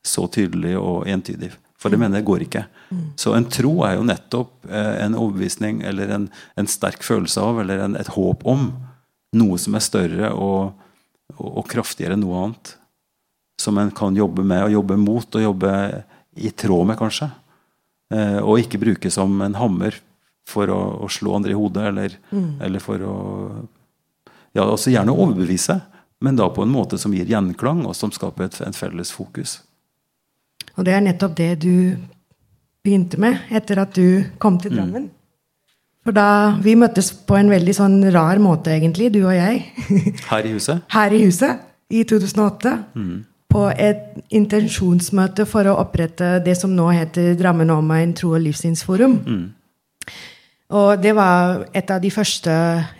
[0.05, 1.51] så tydelig og entydig.
[1.79, 2.03] For det mm.
[2.03, 2.65] mener jeg går ikke.
[2.89, 3.05] Mm.
[3.19, 6.27] Så en tro er jo nettopp uh, en overbevisning eller en,
[6.59, 8.71] en, sterk følelse av, eller en, et håp om
[9.39, 10.73] noe som er større og,
[11.37, 12.73] og, og kraftigere enn noe annet.
[13.59, 15.73] Som en kan jobbe med og jobbe mot og jobbe
[16.39, 17.29] i tråd med, kanskje.
[18.13, 19.97] Eh, og ikke bruke som en hammer
[20.49, 22.53] for å, å slå andre i hodet, eller, mm.
[22.65, 23.17] eller for å
[24.57, 25.79] Ja, altså gjerne overbevise,
[26.21, 29.59] men da på en måte som gir gjenklang, og som skaper et, et felles fokus.
[30.75, 31.95] Og det er nettopp det du
[32.83, 34.77] begynte med etter at du kom til mm.
[34.77, 35.07] Drammen.
[35.09, 35.15] Mm.
[36.07, 39.65] For da Vi møttes på en veldig sånn rar måte, egentlig, du og jeg.
[40.31, 40.85] Her i huset?
[40.93, 42.75] Her i huset, i 2008.
[42.95, 43.17] Mm.
[43.49, 49.15] På et intensjonsmøte for å opprette det som nå heter Drammen Omegn tro- og livssynsforum.
[49.25, 49.45] Mm.
[50.69, 52.53] Og det var et av de første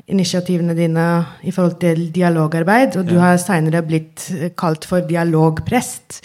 [0.09, 1.05] initiativene dine
[1.45, 2.97] i forhold til dialogarbeid.
[2.97, 4.25] Og du har seinere blitt
[4.57, 6.23] kalt for dialogprest,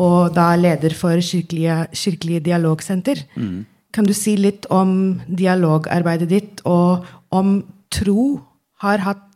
[0.00, 3.22] og da leder for kirkelige Dialogsenter.
[3.36, 3.66] Mm.
[3.94, 8.40] Kan du si litt om dialogarbeidet ditt, og om tro
[8.82, 9.26] har hatt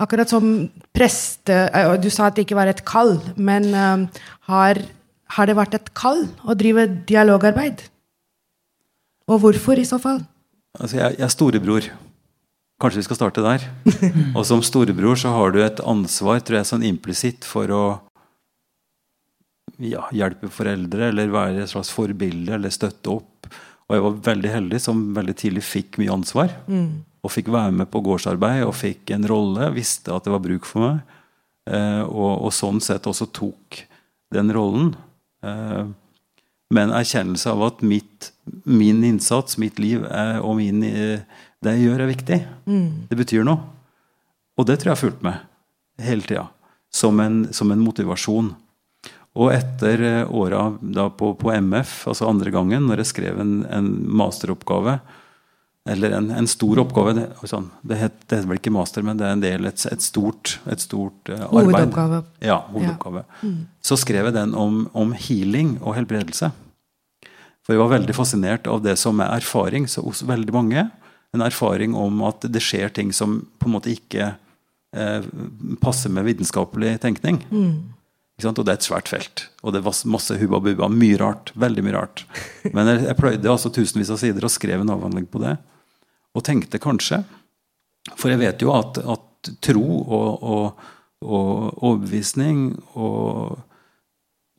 [0.00, 4.06] Akkurat som preste og Du sa at det ikke var et kall, men um,
[4.48, 4.80] har,
[5.36, 7.82] har, det vært et kall å drive dialogarbeid?
[9.28, 10.22] Og hvorfor, i så fall?
[10.78, 11.88] Altså, jeg, jeg er storebror.
[12.80, 13.66] Kanskje vi skal starte der.
[14.36, 17.82] og som storebror så har du et ansvar, tror jeg, sånn implisitt for å
[19.80, 23.48] ja, hjelpe foreldre eller være et slags forbilde eller støtte opp.
[23.90, 26.52] Og jeg var veldig heldig som veldig tidlig fikk mye ansvar.
[26.70, 27.02] Mm.
[27.26, 29.72] Og fikk være med på gårdsarbeid og fikk en rolle.
[29.74, 31.16] Visste at det var bruk for meg.
[31.70, 33.82] Eh, og, og, sånn sett også tok
[34.34, 34.94] den rollen.
[35.44, 35.90] Eh,
[36.70, 38.30] med en erkjennelse av at mitt,
[38.64, 41.22] min innsats, mitt liv er, og min, eh,
[41.60, 42.40] det jeg gjør, er viktig.
[42.66, 42.88] Mm.
[43.10, 43.60] Det betyr noe.
[44.58, 45.46] Og det tror jeg har fulgt med
[46.04, 46.48] hele tida.
[46.92, 47.20] Som,
[47.54, 48.50] som, en motivasjon.
[49.38, 50.66] Og etter eh, åra
[51.14, 54.98] på, på, MF, altså andre gangen, når jeg skrev en, en masteroppgave,
[55.88, 59.36] eller en, en stor oppgave det, sånn, det, heter vel ikke master, men det er
[59.36, 61.70] en del, et, et stort, et stort uh, arbeid.
[61.70, 62.18] Hovedoppgave.
[62.44, 63.22] Ja, hovedoppgave.
[63.24, 63.48] Ja.
[63.48, 63.62] Mm.
[63.88, 66.52] Så skrev jeg den om, om, healing og helbredelse.
[67.66, 70.86] For jeg var veldig fascinert av det som er erfaring så hos veldig mange.
[71.34, 74.32] En erfaring om at det skjer ting som på en måte ikke
[74.96, 75.26] eh,
[75.82, 77.42] passer med vitenskapelig tenkning.
[77.52, 77.74] Mm.
[78.40, 79.44] Og det er et svært felt.
[79.60, 80.88] Og det var masse hubba bubba.
[80.88, 81.52] Mye rart.
[81.60, 82.24] Veldig mye rart.
[82.74, 85.58] Men jeg, jeg pløyde altså tusenvis av sider og skrev en avhandling på det.
[86.36, 87.24] Og tenkte kanskje
[88.14, 90.86] For jeg vet jo at, at tro og, og,
[91.24, 93.60] og overbevisning og,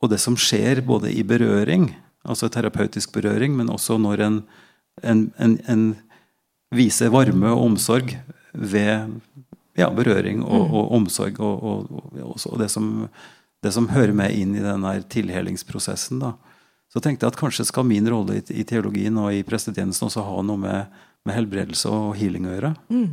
[0.02, 1.88] og, det som skjer både i berøring,
[2.22, 4.40] altså terapeutisk berøring, men også når en,
[5.02, 5.84] en, en, en
[6.74, 8.14] viser varme og omsorg
[8.52, 9.08] ved
[9.78, 10.74] ja, berøring og, mm.
[10.76, 13.08] og omsorg og, og, og det, som,
[13.64, 16.22] det, som, hører med inn i denne tilhelingsprosessen.
[16.22, 16.34] Da.
[16.92, 20.24] Så tenkte jeg at kanskje skal min rolle i, i teologien og i prestetjenesten også
[20.26, 22.74] ha noe med, med, helbredelse og healing å gjøre.
[22.92, 23.06] Mm.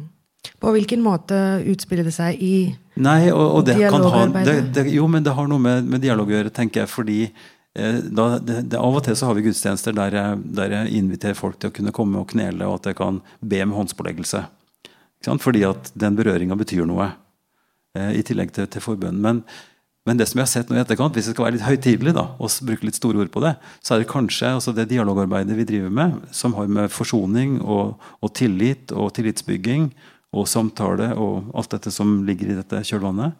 [0.60, 1.36] På hvilken måte
[1.67, 2.54] utspiller det seg i
[3.00, 4.76] Nei, og, det dialogarbeidet?
[4.76, 6.91] Ha, jo, men det har noe med, med dialog å gjøre, tenker jeg.
[6.91, 7.17] fordi
[7.77, 11.38] da, det, det, Av og til så har vi gudstjenester der jeg, der jeg inviterer
[11.38, 14.41] folk til å kunne komme og knele, og at jeg kan be med håndspåleggelse.
[15.25, 17.12] Fordi at den berøringa betyr noe.
[17.97, 19.21] Eh, I tillegg til, til forbønnen.
[19.21, 19.41] Men,
[20.08, 22.13] men, det som jeg har sett nå i etterkant, hvis jeg skal være litt høytidelig
[22.19, 25.67] og bruke litt store ord på det, så er det kanskje altså det dialogarbeidet vi
[25.67, 29.89] driver med, som har med forsoning og, og tillit og tillitsbygging
[30.38, 33.34] og samtale og alt dette som ligger i dette kjølvannet,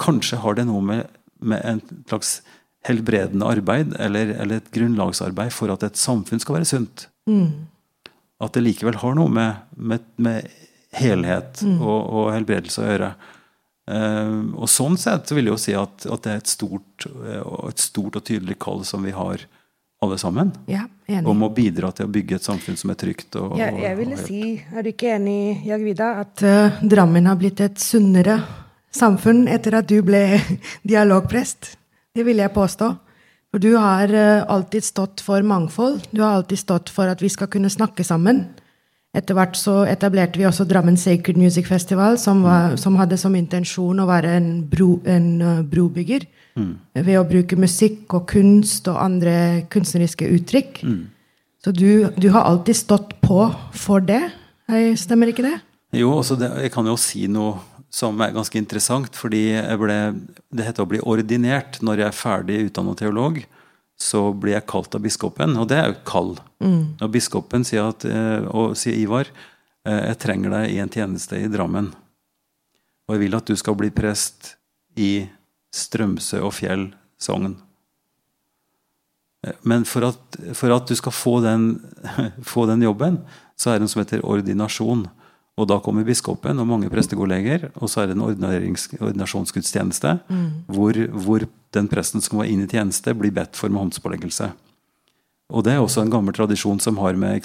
[0.00, 2.40] kanskje har det noe med, med en slags
[2.86, 7.06] helbredende arbeid eller, eller, et grunnlagsarbeid for at et samfunn skal være sunt.
[7.30, 7.68] Mm.
[8.42, 10.50] At det likevel har noe med, med, med
[10.98, 11.78] helhet mm.
[11.78, 13.12] og, og, helbredelse å gjøre.
[13.92, 17.68] Uh, og sånn sett vil jeg jo si at, at det er et stort, uh,
[17.68, 19.42] et stort, og tydelig kall som vi har
[20.02, 20.50] alle sammen.
[20.70, 20.88] Ja,
[21.28, 23.36] om å bidra til å bygge et samfunn som er trygt.
[23.38, 24.42] Og, ja, jeg ville si,
[24.72, 28.40] er du ikke enig, Jagvida, at uh, Drammen har blitt et sunnere
[28.92, 30.24] samfunn etter at du ble
[30.90, 31.76] dialogprest?
[32.12, 32.92] Det vil jeg påstå.
[33.52, 34.12] For du har
[34.48, 36.00] alltid stått for mangfold.
[36.10, 38.46] Du har alltid stått for at vi skal kunne snakke sammen.
[39.12, 43.34] Etter hvert så etablerte vi også Drammen Sacred Music Festival, som, var, som hadde som
[43.36, 46.24] intensjon å være en, bro, en uh, brobygger.
[46.56, 46.70] Mm.
[46.96, 49.34] Ved å bruke musikk og kunst og andre
[49.72, 50.80] kunstneriske uttrykk.
[50.88, 51.02] Mm.
[51.60, 53.44] Så du, du, har alltid stått på
[53.76, 54.22] for det.
[54.96, 55.58] Stemmer ikke det?
[55.92, 57.60] Jo, altså det, jeg kan jo si noe
[57.92, 59.16] som er ganske interessant.
[59.16, 59.98] fordi ble,
[60.50, 63.42] Det heter å bli ordinert når jeg er ferdig utdannet teolog
[64.02, 66.32] så blir jeg kalt av biskopen, og det er jo et kall.
[66.62, 66.80] Mm.
[67.04, 69.30] Og biskopen sier, at, eh, og sier Ivar,
[69.86, 71.92] eh, jeg trenger deg i en tjeneste i Drammen.
[73.06, 74.56] Og jeg vil at du skal bli prest
[74.96, 75.28] i
[75.72, 76.88] Strømsø og Fjell
[77.20, 77.56] sogn.
[79.46, 81.80] Eh, men for at, for at, du skal få den,
[82.52, 83.22] få den, jobben,
[83.56, 85.06] så er det noe som heter ordinasjon.
[85.60, 90.46] Og da kommer biskopen og mange prestekolleger, og så er det en ordinasjonsgudstjeneste mm.
[90.72, 94.50] hvor, hvor, den presten som var inne i tjeneste, blir bedt for med håndspåleggelse.
[95.52, 97.44] Og det er også en gammel tradisjon som har med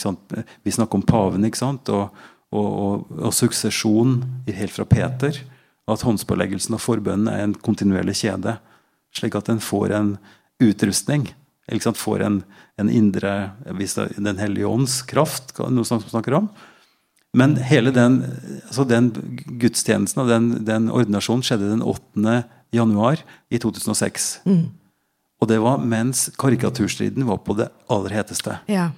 [0.64, 1.92] Vi snakker om paven ikke sant?
[1.92, 2.16] Og,
[2.52, 5.40] og, og, og suksesjon helt fra Peter.
[5.88, 8.58] At håndspåleggelsen og forbønnen er en kontinuerlig kjede.
[9.16, 10.14] Slik at en får en
[10.64, 11.28] utrustning.
[11.68, 12.42] Får en,
[12.80, 13.52] en indre
[14.16, 16.52] Den hellige ånds kraft, noe som snakker om
[17.38, 18.22] men hele den,
[18.66, 19.12] altså den
[19.62, 22.42] gudstjenesten og den, den, ordinasjonen skjedde den 8.
[22.74, 23.22] januar
[23.54, 24.30] i 2006.
[24.48, 24.64] Mm.
[25.38, 28.58] Og det var mens karikaturstriden var på det aller heteste.
[28.72, 28.90] Ja.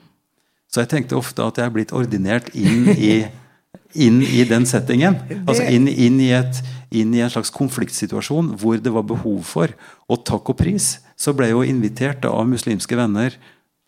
[0.72, 3.14] Så jeg tenkte ofte at jeg er blitt ordinert inn i,
[4.06, 5.20] inn i den settingen.
[5.42, 6.62] Altså inn, inn, i et,
[6.96, 9.74] inn, i en slags konfliktsituasjon hvor det var behov for.
[10.08, 13.36] Og takk og pris så ble jeg jo invitert av muslimske venner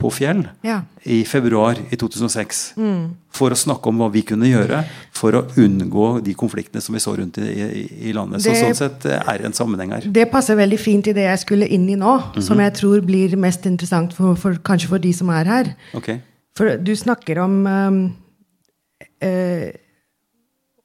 [0.01, 0.81] på Fjell ja.
[1.03, 2.61] i februar i 2006.
[2.77, 3.03] Mm.
[3.35, 4.81] For å snakke om hva vi kunne gjøre
[5.15, 8.41] for å unngå de konfliktene som vi så rundt i, i, i landet.
[8.43, 10.09] Det, så sånn sett eh, er det en sammenheng her.
[10.19, 12.47] Det passer veldig fint i det jeg skulle inn i nå, mm -hmm.
[12.47, 15.73] som jeg tror blir mest interessant for, for, kanskje for de som er her.
[15.93, 16.19] Okay.
[16.57, 18.03] For du snakker om um,
[19.23, 19.69] uh,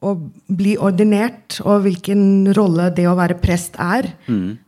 [0.04, 0.12] å
[0.52, 4.10] bli ordinert, og hvilken rolle det å være prest er.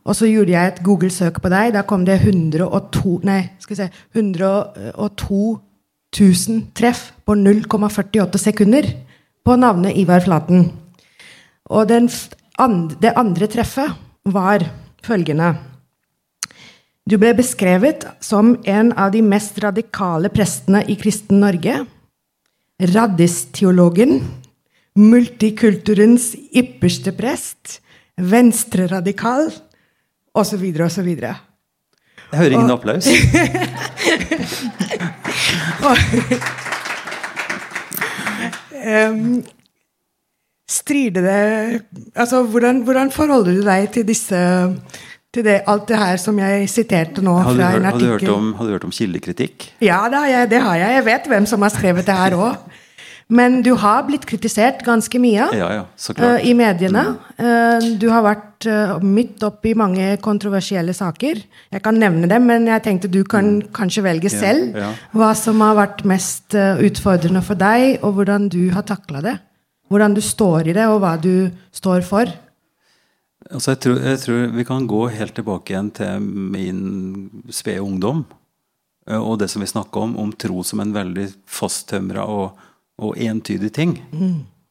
[0.05, 1.73] Og så gjorde jeg et Google-søk på deg.
[1.75, 5.41] Da kom det 102, nei, skal vi se, 102
[6.17, 8.89] 000 treff på 0,48 sekunder
[9.45, 10.71] på navnet Ivar Flaten.
[11.69, 12.09] Og den,
[12.99, 13.93] det andre treffet
[14.25, 14.65] var
[15.05, 15.53] følgende.
[17.09, 21.79] Du ble beskrevet som en av de mest radikale prestene i kristen Norge.
[22.79, 24.19] Raddisteologen.
[24.99, 27.79] Multikulturens ypperste prest.
[28.19, 29.47] Venstreradikal.
[29.49, 31.35] Og og så videre.
[32.31, 33.07] Jeg hører ingen applaus.
[38.79, 39.43] Um,
[40.69, 41.81] strider det
[42.15, 44.39] Altså, hvordan, hvordan forholder du deg til disse
[45.33, 48.29] til det, alt det her som jeg siterte nå fra en har, du hørt artikkel?
[48.33, 49.67] om, har du hørt om kildekritikk?
[49.81, 50.95] Ja, det har, jeg, det har jeg.
[50.95, 52.79] Jeg vet hvem som har skrevet det her òg.
[53.29, 55.81] Men du har blitt kritisert ganske mye Ja, ja,
[56.15, 57.03] eh, i mediene.
[57.37, 61.43] Uh, du har vært uh, midt oppi mange kontroversielle saker.
[61.69, 64.79] Jeg kan nevne dem, men jeg tenkte du kan kanskje velge Ja, selv
[65.13, 69.35] hva som har vært mest utfordrende for deg, og hvordan du har takla det.
[69.93, 72.31] Hvordan du står i det, og hva du står for.
[73.49, 76.81] Altså, jeg, tror, jeg tror vi kan gå helt tilbake igjen til min
[77.53, 78.25] spede ungdom.
[79.09, 82.65] Og det som vi snakka om, om tro som en veldig fasttømra og,
[82.99, 83.97] og entydig ting.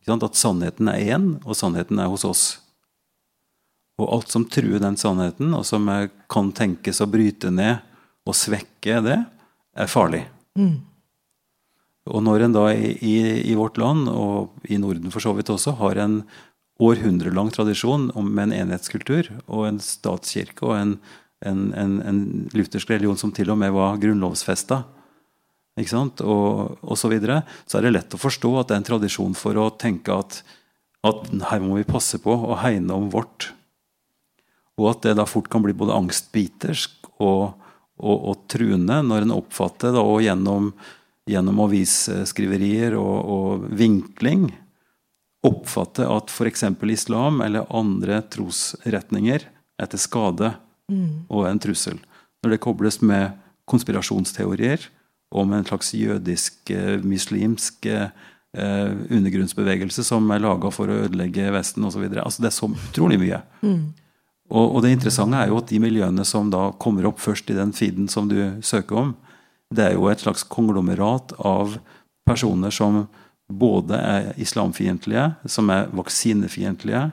[0.07, 0.25] Sant?
[0.25, 2.45] At sannheten er én, og sannheten er hos oss.
[3.99, 5.89] Og alt som truer den sannheten, og som
[6.31, 7.83] kan tenkes å bryte ned
[8.29, 9.19] og svekke det,
[9.79, 10.25] er farlig.
[12.09, 13.17] Og når en da i, i,
[13.53, 16.23] i vårt land, og i Norden for så vidt også, har en
[16.79, 20.93] århundrelang tradisjon med en enhetskultur og en statskirke og en,
[21.47, 22.21] en, en, en
[22.55, 24.85] luthersk religion som til og med var grunnlovsfesta,
[25.79, 26.23] ikke sant?
[26.25, 29.37] Og, og så videre, så er det lett å forstå at det er en tradisjon
[29.39, 30.43] for å tenke at,
[31.07, 33.53] at her må vi passe på og hegne om vårt.
[34.79, 37.59] Og at det da fort kan bli både angstbitersk og,
[37.99, 40.71] og, og truende når en oppfatter da, og gjennom,
[41.29, 44.49] gjennom avisskriverier og, og vinkling
[45.47, 46.65] oppfatter at f.eks.
[46.91, 49.47] islam eller andre trosretninger
[49.79, 50.53] er til skade
[51.29, 51.99] og en trussel.
[52.43, 53.37] Når det kobles med
[53.69, 54.89] konspirasjonsteorier
[55.31, 57.01] om en slags jødisk, eh,
[57.85, 58.11] eh,
[58.57, 62.05] eh, undergrunnsbevegelse som er laga for å ødelegge Vesten osv.
[62.17, 63.43] Altså, det er så utrolig mye.
[64.49, 67.57] Og, og det interessante er jo at de miljøene som da kommer opp først i
[67.59, 69.17] den feeden som du søker om,
[69.75, 71.77] det er jo et slags konglomerat av
[72.25, 73.07] personer som
[73.49, 77.11] både er islamfiendtlige, som er vaksinefiendtlige,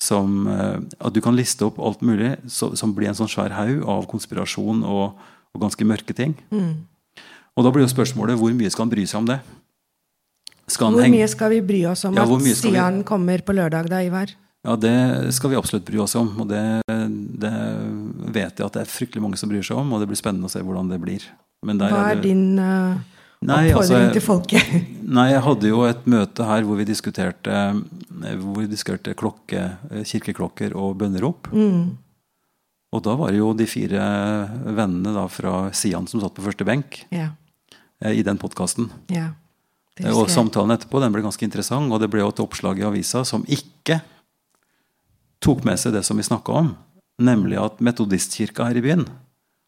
[0.00, 3.82] som At du kan liste opp alt mulig så, som blir en sånn svær haug
[3.84, 5.12] av konspirasjon og,
[5.52, 6.34] og ganske mørke ting.
[7.58, 9.40] Og da blir jo spørsmålet hvor mye skal han bry seg om det?
[10.70, 14.00] Hvor mye skal vi bry oss om Ja, at Stian vi- kommer på lørdag, da,
[14.06, 14.30] Ivar?
[14.64, 16.28] Ja, det skal vi absolutt bry oss om.
[16.40, 17.52] Og det, det
[18.34, 20.46] vet jeg at det er fryktelig mange som bryr seg om, og det blir spennende
[20.46, 21.24] å se hvordan det blir.
[21.66, 22.98] Men der Hva er det- din uh,
[23.42, 24.70] Nei, oppfordring altså, til folket?
[25.16, 27.56] Nei, jeg hadde jo et møte her hvor vi diskuterte,
[28.36, 29.64] hvor vi diskuterte klokke,
[30.04, 31.48] kirkeklokker og bønnerop.
[31.52, 31.96] Mm.
[32.92, 34.02] Og da var det jo de fire
[34.76, 37.30] vennene da fra Sian som satt på første benk Ja.
[38.00, 38.90] Eh, i den podkasten.
[39.12, 39.30] ja.
[40.00, 43.20] Og samtalen etterpå den ble ganske interessant, og det ble jo et oppslag i avisa
[43.28, 43.98] som ikke
[45.44, 46.70] tok med seg det som vi snakka om,
[47.20, 49.04] nemlig at metodistkirka her i byen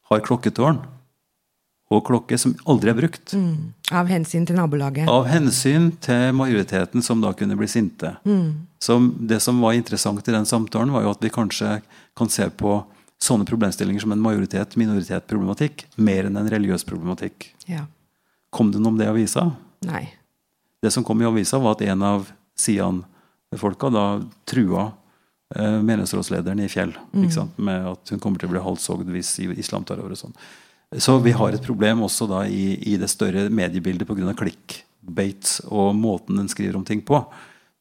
[0.09, 0.81] har klokketårn
[1.92, 3.35] og klokke som aldri er brukt.
[3.37, 3.73] Mm.
[3.92, 5.11] Av hensyn til nabolaget.
[5.12, 8.14] Av hensyn til majoriteten som da kunne bli sinte.
[8.25, 8.64] Mm.
[8.81, 11.81] Så det som var interessant i den samtalen, var jo at vi kanskje
[12.18, 12.79] kan se på
[13.23, 17.53] sånne problemstillinger som en majoritet-minoritet-problematikk mer enn en religiøs problematikk.
[17.68, 17.85] Ja.
[18.53, 19.47] Kom det noe om det i avisa?
[19.88, 20.05] Nei.
[20.83, 22.27] Det som kom i avisa, var at en av
[22.59, 24.05] Sian-folka da
[24.49, 24.91] trua
[25.57, 27.57] eh, menighetsrådslederen i Fjell ikke sant?
[27.57, 30.12] med at hun kommer til å bli halshogd hvis islam tar over.
[30.12, 30.37] og sånn.
[31.01, 34.35] Så vi har et problem også da i, i det større mediebildet pga.
[34.37, 37.23] clickbait og måten en skriver om ting på.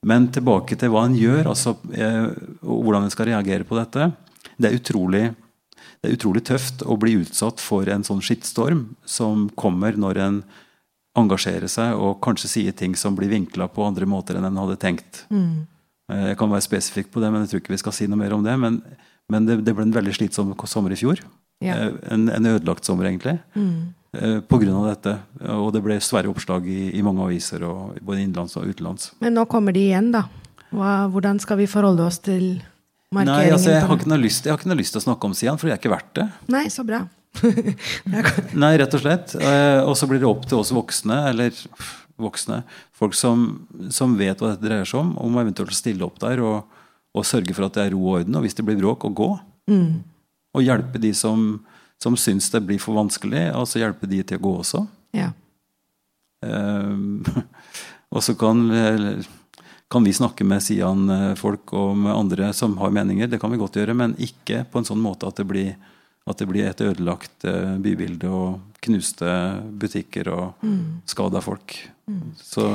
[0.07, 2.31] Men tilbake til hva en gjør, altså, eh,
[2.63, 4.07] og hvordan en skal reagere på dette.
[4.55, 5.25] Det er, utrolig,
[6.01, 10.39] det er utrolig tøft å bli utsatt for en sånn skittstorm som kommer når en
[11.19, 14.79] engasjerer seg og kanskje sier ting som blir vinkla på andre måter enn en hadde
[14.81, 15.25] tenkt.
[15.29, 15.67] Mm.
[16.11, 18.17] Eh, Jeg kan være spesifikk på det, men jeg tror ikke vi skal si noe
[18.21, 18.55] mer om det.
[18.57, 18.81] Men,
[19.29, 21.19] men det, det ble en veldig slitsom sommer i fjor.
[21.61, 21.75] Ja.
[21.75, 23.37] Eh, En, en ødelagt sommer, egentlig.
[23.53, 23.93] Mm.
[24.17, 25.17] eh, På grunn av dette.
[25.51, 29.11] Og det ble svære oppslag i, i mange aviser, og både innenlands og utenlands.
[29.21, 30.25] Men nå kommer de igjen, da.
[30.71, 32.61] Hva, hvordan skal vi forholde oss til
[33.11, 35.27] Nei, altså, jeg, har ikke noe lyst, jeg har ikke noe lyst til å snakke
[35.27, 36.27] om Sian, for jeg er ikke verdt det.
[36.53, 37.01] Nei, så bra.
[38.63, 39.33] Nei, rett og slett.
[39.35, 41.55] Eh, Og så blir det opp til oss voksne, eller
[42.21, 42.61] voksne.
[42.95, 43.43] Folk som,
[43.91, 46.79] som vet hva dette dreier seg om, om eventuelt å stille opp der og,
[47.11, 48.39] og sørge for at det er ro og orden.
[48.39, 49.29] Og hvis det blir bråk, å gå.
[50.55, 51.59] Og hjelpe de som,
[51.99, 54.85] som syns det blir for vanskelig, og så hjelpe de til å gå også.
[55.19, 55.33] Ja.
[56.47, 57.21] Um,
[58.15, 58.63] og så kan,
[59.91, 63.27] kan vi snakke med Sian-folk og med andre som har meninger.
[63.27, 65.73] Det kan vi godt gjøre, men ikke på en sånn måte at det blir,
[66.29, 69.27] at det blir et ødelagt eh, bybilde og knuste
[69.81, 70.63] butikker og
[71.09, 71.75] skada folk.
[72.41, 72.65] Så,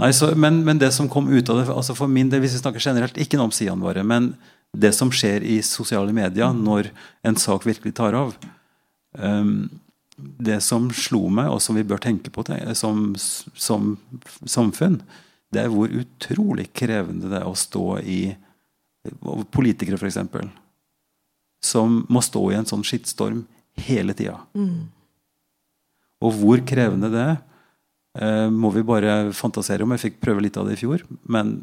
[0.00, 2.56] nei, så, men, men det som kom ut av det altså For min del, hvis
[2.56, 4.32] vi snakker generelt, ikke noe om Sian bare, men
[4.72, 6.88] det som skjer i sosiale medier når
[7.28, 8.32] en sak virkelig tar av
[9.18, 9.68] um,
[10.16, 12.44] det som slo meg, og som vi bør tenke på
[12.78, 13.92] som, som
[14.48, 15.00] samfunn,
[15.52, 18.22] det er hvor utrolig krevende det er å stå i
[19.50, 20.18] Politikere, f.eks.
[21.66, 23.40] Som må stå i en sånn skittstorm
[23.82, 24.36] hele tida.
[26.22, 27.40] Og hvor krevende det er,
[28.18, 29.90] eh, må vi bare fantasere om.
[29.96, 31.02] Jeg fikk prøve litt av det i fjor.
[31.26, 31.56] Men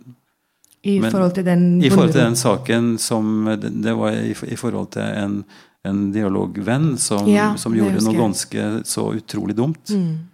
[0.83, 4.31] I Men forhold til den i forhold til den saken som Det det var i,
[4.31, 5.43] i forhold til en,
[5.83, 9.89] en dialogvenn som, Ja, som gjorde noe ganske så utrolig dumt.
[9.89, 10.27] Mm.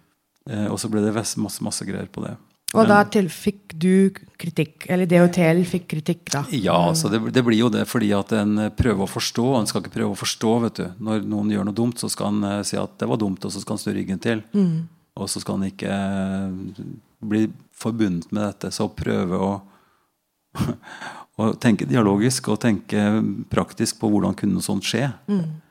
[0.50, 2.36] Eh, og så ble det masse, masse greier på det.
[2.76, 6.42] Og Men- da til, fikk du kritikk, eller DHTL fikk kritikk, da?
[6.52, 9.44] Ja, så det, det blir jo det fordi at en prøver å forstå.
[9.54, 10.86] Og En skal ikke prøve å forstå, vet du.
[11.00, 13.52] Når noen gjør noe dumt, så skal han eh, si at det var dumt, og
[13.54, 14.42] så skal han snu ryggen til.
[15.16, 16.84] Og så skal han ikke eh,
[17.24, 18.72] bli forbundet med dette.
[18.76, 19.50] Så prøve å,
[21.40, 23.08] å tenke dialogisk og tenke
[23.48, 25.08] praktisk på hvordan kunne noe sånt skje.
[25.32, 25.62] Mm.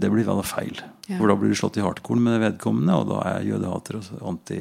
[0.00, 0.80] Det blir veldig feil.
[1.06, 1.18] Ja.
[1.18, 4.22] For da blir du slått i hardkorn med det vedkommende, og da er jødehater og
[4.30, 4.58] anti...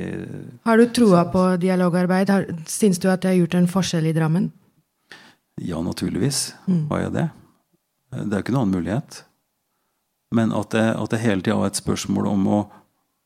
[0.67, 2.32] Har du troa på dialogarbeid?
[2.34, 4.49] Har, syns du at det har gjort en forskjell i Drammen?
[5.62, 6.49] Ja, naturligvis
[6.89, 7.27] har jeg det.
[8.13, 9.23] Det er jo ikke noen annen mulighet.
[10.34, 12.63] Men at det, at det hele tida er et spørsmål om å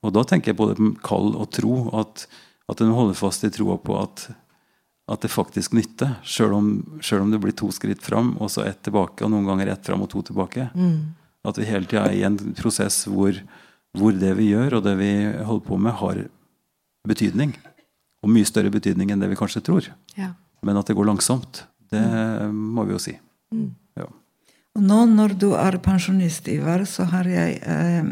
[0.06, 1.88] Og da tenker jeg både på kall og tro.
[1.98, 2.28] At,
[2.70, 4.28] at en holder fast i troa på at,
[5.10, 6.20] at det faktisk nytter.
[6.22, 6.68] Sjøl om,
[7.02, 9.88] selv om det blir to skritt fram og så ett tilbake, og noen ganger ett
[9.90, 10.68] fram og to tilbake.
[11.48, 13.38] At vi hele tida er i en prosess hvor,
[13.98, 15.12] hvor det vi gjør, og det vi
[15.48, 16.26] holder på med, har
[17.08, 17.56] betydning.
[18.26, 19.88] Og mye større betydning enn det vi kanskje tror.
[20.18, 20.34] Ja.
[20.66, 22.04] Men at det går langsomt, det
[22.52, 23.16] må vi jo si.
[23.98, 24.08] Ja.
[24.78, 28.10] Og nå når du er pensjonist, Ivar, så har jeg eh,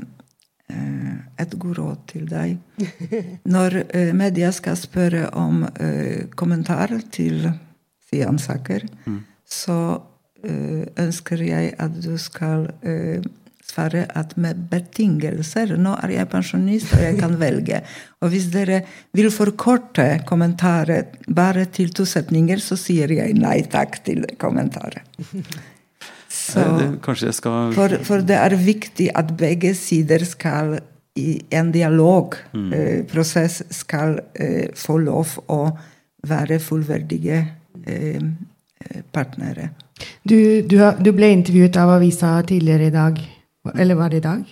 [0.74, 2.56] eh, et god råd til deg.
[3.56, 7.46] Når eh, media skal spørre om eh, kommentar til
[8.08, 8.88] Sian-saker,
[9.46, 10.04] så eh,
[10.46, 13.24] ønsker jeg at du skal eh,
[13.66, 15.76] svare at med betingelser.
[15.82, 17.82] Nå er jeg pensjonist, og jeg kan velge.
[18.22, 18.82] Og hvis dere
[19.16, 25.04] vil forkorte kommentaret bare til to setninger, så sier jeg nei takk til kommentaret.
[26.36, 30.74] Så, Eh, skal for, for det er viktig at begge sider skal
[31.16, 35.62] i en dialogprosess skal eh, få lov å
[36.28, 37.40] være fullverdige
[37.86, 39.70] eh, eh, partnere.
[40.24, 43.20] Du, du, du ble intervjuet av avisa tidligere i dag.
[43.76, 44.44] Eller var det i dag?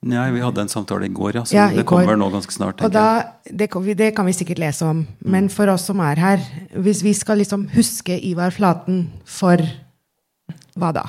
[0.00, 1.42] Nei, vi hadde en samtale i går, ja.
[1.44, 2.80] Så Ja, det kommer nå ganske snart.
[2.92, 5.02] Da, det, kan vi, det kan vi sikkert lese om.
[5.20, 9.60] Men for oss som er her, hvis vi skal liksom huske Ivar Flaten for
[10.80, 11.04] hva da?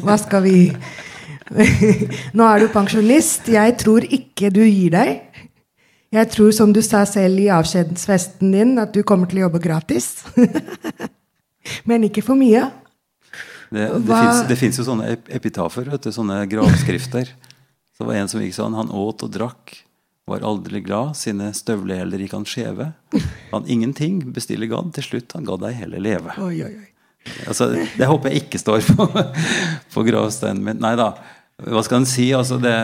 [0.00, 0.56] Hva skal vi
[2.36, 3.50] Nå er du pensjonist.
[3.52, 5.44] Jeg tror ikke du gir deg.
[6.14, 9.60] Jeg tror, som du sa selv i avskjedsfesten din, at du kommer til å jobbe
[9.60, 10.24] gratis.
[11.88, 12.68] Men ikke for mye.
[13.74, 13.88] Det,
[14.48, 17.32] det, fins jo sånne epitafer, vet du, sånne gravskrifter.
[17.94, 19.76] Så det var en som gikk sånn Han åt og drakk,
[20.30, 22.90] var aldri glad, sine støvlehæler gikk han skjeve.
[23.52, 26.36] Han ingenting bestiller gadd, til slutt han ga deg hele leve.
[26.40, 26.90] Oi, oi, oi.
[27.48, 29.06] Altså, det håper jeg ikke står på,
[29.94, 30.80] på gravsteinen min.
[30.82, 31.12] Nei da.
[31.64, 32.28] Hva skal en si?
[32.36, 32.74] Altså, det,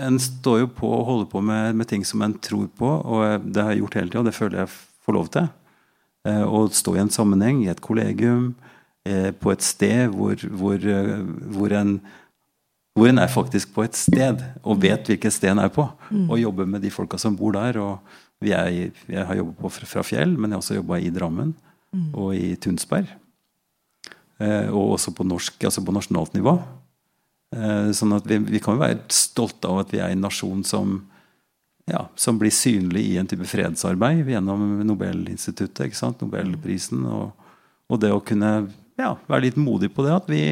[0.00, 3.44] en står jo på og holder på med, med ting som en tror på, og
[3.44, 4.72] det har jeg gjort hele tida, og det føler jeg
[5.06, 5.50] får lov til.
[6.28, 8.54] Eh, Å stå i en sammenheng, i et kollegium,
[9.04, 11.22] eh, på et sted hvor, hvor, eh,
[11.54, 12.00] hvor en
[12.92, 15.86] hvor en er faktisk på et sted og vet hvilket sted en er på.
[16.28, 17.78] Og jobber med de folka som bor der.
[17.80, 18.00] og
[18.38, 21.54] vi er, Jeg har jobbet fra, fra Fjell, men jeg har også jobba i Drammen
[22.12, 23.08] og i Tunsberg.
[24.40, 26.56] Eh, og også på norsk, altså på nasjonalt nivå.
[27.54, 30.98] Eh, sånn at vi, vi kan være stolte av at vi er en nasjon som,
[31.90, 36.20] ja, som blir synlig i en type fredsarbeid gjennom Nobelinstituttet, ikke sant?
[36.22, 37.02] Nobelprisen.
[37.10, 37.32] Og,
[37.90, 38.52] og det å kunne
[39.00, 40.12] ja, være litt modig på det.
[40.14, 40.42] At vi,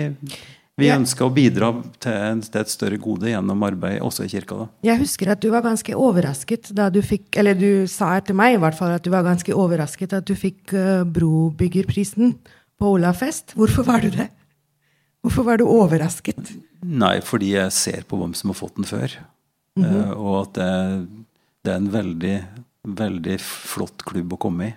[0.81, 0.97] vi Ja.
[0.99, 1.71] ønsker å bidra
[2.03, 4.59] til, en, til et større gode gjennom arbeid også i kirka.
[4.65, 4.67] da.
[4.91, 8.57] Jeg husker at du var ganske overrasket da du fikk Eller du sa til meg
[8.57, 12.35] i hvert fall at du var ganske overrasket at du fikk uh, Brobyggerprisen
[12.81, 13.55] på Olavfest.
[13.61, 14.31] Hvorfor var du det?
[15.21, 16.57] Hvorfor var du overrasket?
[16.81, 19.19] Nei, fordi jeg ser på hvem som har fått den før.
[19.77, 20.71] Eh, og at det,
[21.65, 22.37] det er en veldig
[22.83, 24.73] veldig flott klubb å komme i.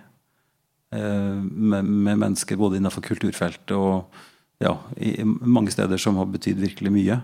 [0.94, 4.22] Eh, med, med, mennesker både innenfor kulturfeltet og
[4.62, 7.20] ja, i, mange steder som har betydd virkelig mye.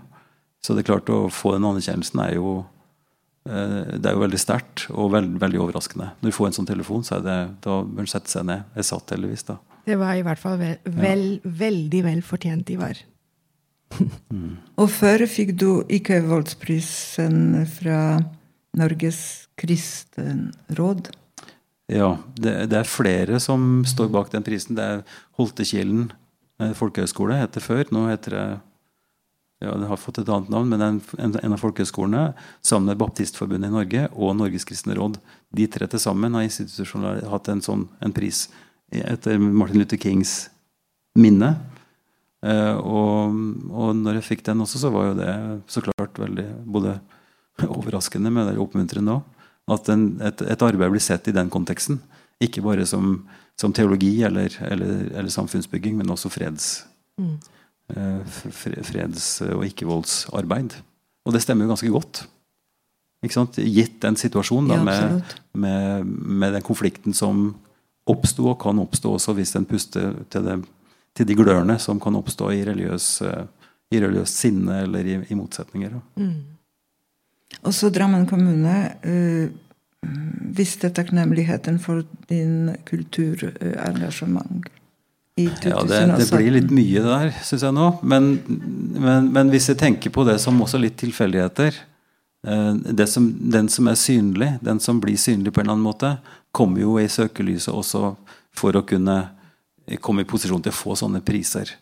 [0.61, 2.55] Så det er klart å få den anerkjennelsen er jo
[3.49, 6.11] eh, det er jo veldig sterkt og veld, veldig overraskende.
[6.21, 8.67] Når du får en sånn telefon, så er det, da bør du sette seg ned.
[8.77, 9.61] Jeg satt heldigvis, da.
[9.87, 11.55] Det var i hvert fall vel, vel, ja.
[11.65, 12.99] veldig vel fortjent, Ivar.
[14.01, 14.51] mm.
[14.81, 18.03] Og før fikk du ikke voldsprisen fra
[18.79, 21.11] Norges kristenråd?
[21.91, 24.79] Ja, det, det, er flere som står bak den prisen.
[24.79, 25.01] Det er
[25.41, 26.11] Holtekilen
[26.77, 27.87] folkehøgskole, het heter før.
[27.95, 28.49] Nå heter det
[29.61, 30.81] ja, det har fått et annet navn, men
[31.21, 32.31] en, av folkehøgskolene
[32.65, 35.19] sammen med Baptistforbundet i Norge og Norges kristne råd.
[35.53, 38.47] De tre til sammen har institusjonelt hatt en sånn en pris
[38.89, 40.49] etter Martin Luther Kings
[41.21, 41.53] minne.
[42.41, 43.37] Eh, og,
[43.69, 45.35] og når jeg fikk den også, så var jo det
[45.69, 46.97] så klart veldig både
[47.79, 49.37] overraskende, men oppmuntrende òg.
[49.71, 52.01] At en, et, et, arbeid blir sett i den konteksten.
[52.43, 53.21] Ikke bare som,
[53.61, 56.71] som teologi eller, eller, eller, samfunnsbygging, men også freds,
[57.21, 57.35] mm.
[57.95, 58.39] eh,
[58.89, 60.79] freds- og ikke-voldsarbeid.
[61.27, 62.25] Og det stemmer jo ganske godt.
[63.21, 67.51] Gitt den situasjonen da, ja, med, med, med, den konflikten som
[68.09, 70.57] oppsto, og kan oppstå også hvis en puster til, det,
[71.15, 73.45] til de glørne som kan oppstå i religiøs, eh,
[73.93, 76.01] religiøst sinne eller i, i motsetninger.
[76.17, 76.39] Mm.
[77.67, 78.75] Også Drammen kommune
[79.05, 79.51] uh,
[80.57, 84.69] viste takknemligheten for din kulturengasjement.
[85.41, 87.87] Ja, det, det, blir litt mye der, syns jeg nå.
[88.03, 91.77] Men, men, men, hvis jeg tenker på det som også litt tilfeldigheter
[92.49, 96.15] uh, som, Den som er synlig, den som blir synlig på en eller annen måte,
[96.53, 98.15] kommer jo i søkelyset også
[98.57, 99.21] for å kunne
[100.03, 101.73] komme i posisjon til å få sånne priser.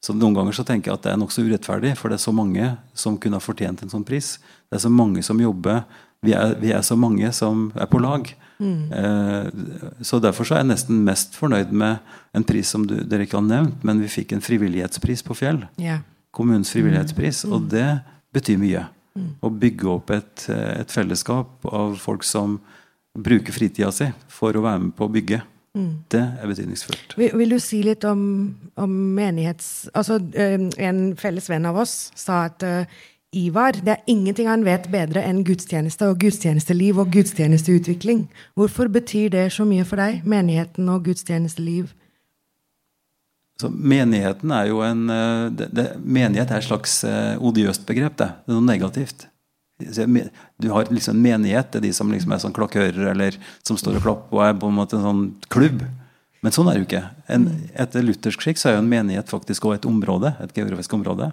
[0.00, 2.32] Så Noen ganger så tenker jeg at det er nokså urettferdig, for det er så
[2.32, 4.38] mange som kunne ha fortjent en sånn pris.
[4.70, 5.82] Det er så mange som jobber.
[6.24, 8.28] Vi er, vi er så mange som er på lag.
[8.60, 8.92] Mm.
[8.92, 12.00] Eh, så Derfor så er jeg nesten mest fornøyd med
[12.36, 15.62] en pris som du, dere ikke har nevnt, men vi fikk en frivillighetspris på Fjell.
[15.80, 16.02] Yeah.
[16.36, 17.44] Kommunens frivillighetspris.
[17.44, 17.54] Mm.
[17.56, 17.88] Og det
[18.36, 18.84] betyr mye.
[19.18, 19.30] Mm.
[19.42, 22.60] Å bygge opp et, et, fellesskap av folk som
[23.18, 25.40] bruker fritida si for å være med på å bygge.
[25.78, 26.02] Mm.
[26.10, 27.14] Det er betydningsfullt.
[27.18, 28.20] Vil, vil, du si litt om,
[28.80, 29.86] om menighets...
[29.94, 32.98] Altså, en felles venn av oss sa at uh,
[33.38, 38.24] Ivar, det er ingenting han vet bedre enn gudstjeneste og gudstjenesteliv og gudstjenesteutvikling.
[38.58, 41.92] Hvorfor betyr det så mye for deg, menigheten og gudstjenesteliv?
[43.62, 45.04] Så menigheten er jo en
[45.54, 48.18] det, det, Menighet er et slags uh, odiøst begrep.
[48.18, 48.32] Det.
[48.42, 49.29] det er noe negativt.
[49.80, 53.78] Du har liksom en menighet, det er de som liksom er sånn klokkører eller som
[53.80, 55.84] står og klapper og er på en måte en sånn klubb.
[56.40, 57.04] Men sånn er det jo ikke.
[57.32, 57.46] En,
[57.78, 60.32] etter luthersk skikk så er jo en menighet faktisk også et område.
[60.40, 61.30] et geografisk område.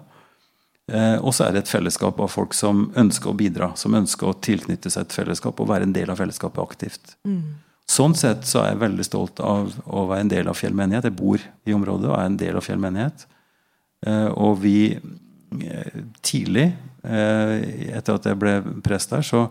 [0.92, 3.70] Eh, og så er det et fellesskap av folk som ønsker å bidra.
[3.76, 7.16] Som ønsker å tilknytte seg et fellesskap og være en del av fellesskapet aktivt.
[7.28, 7.56] Mm.
[7.88, 11.08] Sånn sett så er jeg veldig stolt av å være en del av Fjell menighet.
[11.08, 13.24] Jeg bor i området og er en del av Fjell menighet.
[14.06, 14.98] Eh, og vi
[16.24, 16.72] tidlig
[17.08, 19.46] Eh, etter at jeg ble prest der, så,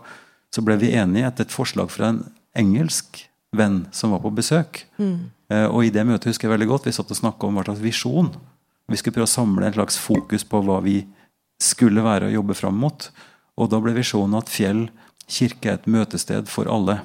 [0.52, 2.20] så, ble vi enige etter et forslag fra en
[2.58, 3.24] engelsk
[3.56, 4.84] venn som var på besøk.
[5.00, 5.30] Mm.
[5.50, 7.66] Eh, og i det møtet husker jeg veldig godt, vi satt og snakka om hva
[7.66, 8.30] slags visjon.
[8.88, 11.00] Vi skulle prøve å samle en slags fokus på hva vi
[11.60, 13.10] skulle være og jobbe fram mot.
[13.58, 14.86] Og da ble visjonen at Fjell
[15.28, 17.00] kirke er et møtested for alle.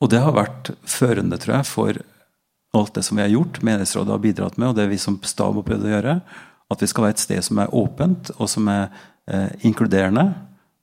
[0.00, 2.00] Og det har vært førende, tror jeg, for
[2.74, 5.56] alt det som vi har gjort, menighetsrådet har bidratt med, og det vi som stab
[5.58, 6.14] har prøvd å gjøre.
[6.74, 8.88] At vi skal være et sted som er åpent, og som er
[9.30, 10.32] eh, inkluderende,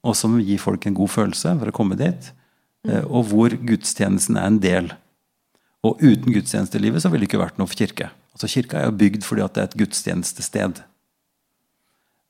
[0.02, 2.32] og som gir folk en god følelse for å komme dit.
[2.88, 4.94] Eh, og hvor gudstjenesten er en del.
[5.86, 8.12] Og uten gudstjenestelivet så ville det ikke vært noe for kirke.
[8.32, 10.82] Altså Kirka er jo bygd fordi at det er et gudstjenestested.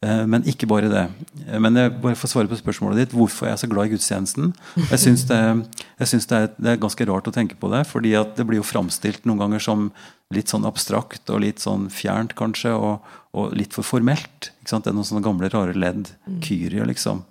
[0.02, 1.04] Eh, men ikke bare det.
[1.46, 3.94] Eh, men jeg bare får svare på spørsmålet ditt, hvorfor jeg er så glad i
[3.94, 4.54] gudstjenesten.
[4.90, 7.86] Jeg syns det, jeg det, er, det, er, ganske rart å tenke på det.
[7.88, 9.92] fordi at det blir jo framstilt noen ganger som
[10.36, 12.74] litt sånn abstrakt og litt sånn fjernt, kanskje.
[12.76, 14.52] Og, og litt for formelt.
[14.68, 16.12] Det er noen sånne gamle, rare ledd.
[16.28, 16.40] Mm.
[16.46, 17.24] Kyrie, liksom.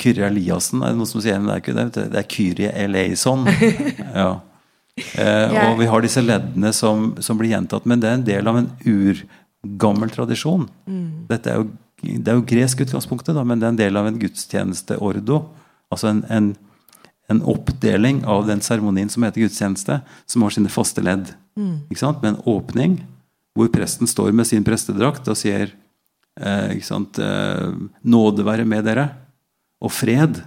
[0.00, 2.06] Kyrie Eliassen er det noen som sier, men det er ikke det.
[2.14, 3.48] Det er Kyrie Eleison.
[4.20, 4.30] Ja.
[5.16, 7.86] Eh, og vi har disse leddene som, som, blir gjentatt.
[7.88, 10.66] Men det er en del av en urgammel tradisjon.
[10.90, 11.06] Mm.
[11.30, 11.68] Dette er jo,
[12.02, 15.40] det er jo gresk utgangspunktet, da, men det er en del av en gudstjenesteordo.
[15.94, 16.50] Altså en, en,
[17.30, 21.32] en oppdeling av den seremonien som heter gudstjeneste, som har sine faste ledd.
[21.58, 21.86] Mm.
[21.90, 23.00] Med en åpning
[23.56, 25.72] hvor presten står med sin prestedrakt og sier
[26.40, 27.70] eh, ikke sant, eh,
[28.02, 29.10] 'Nåde være med dere',
[29.80, 30.42] og fred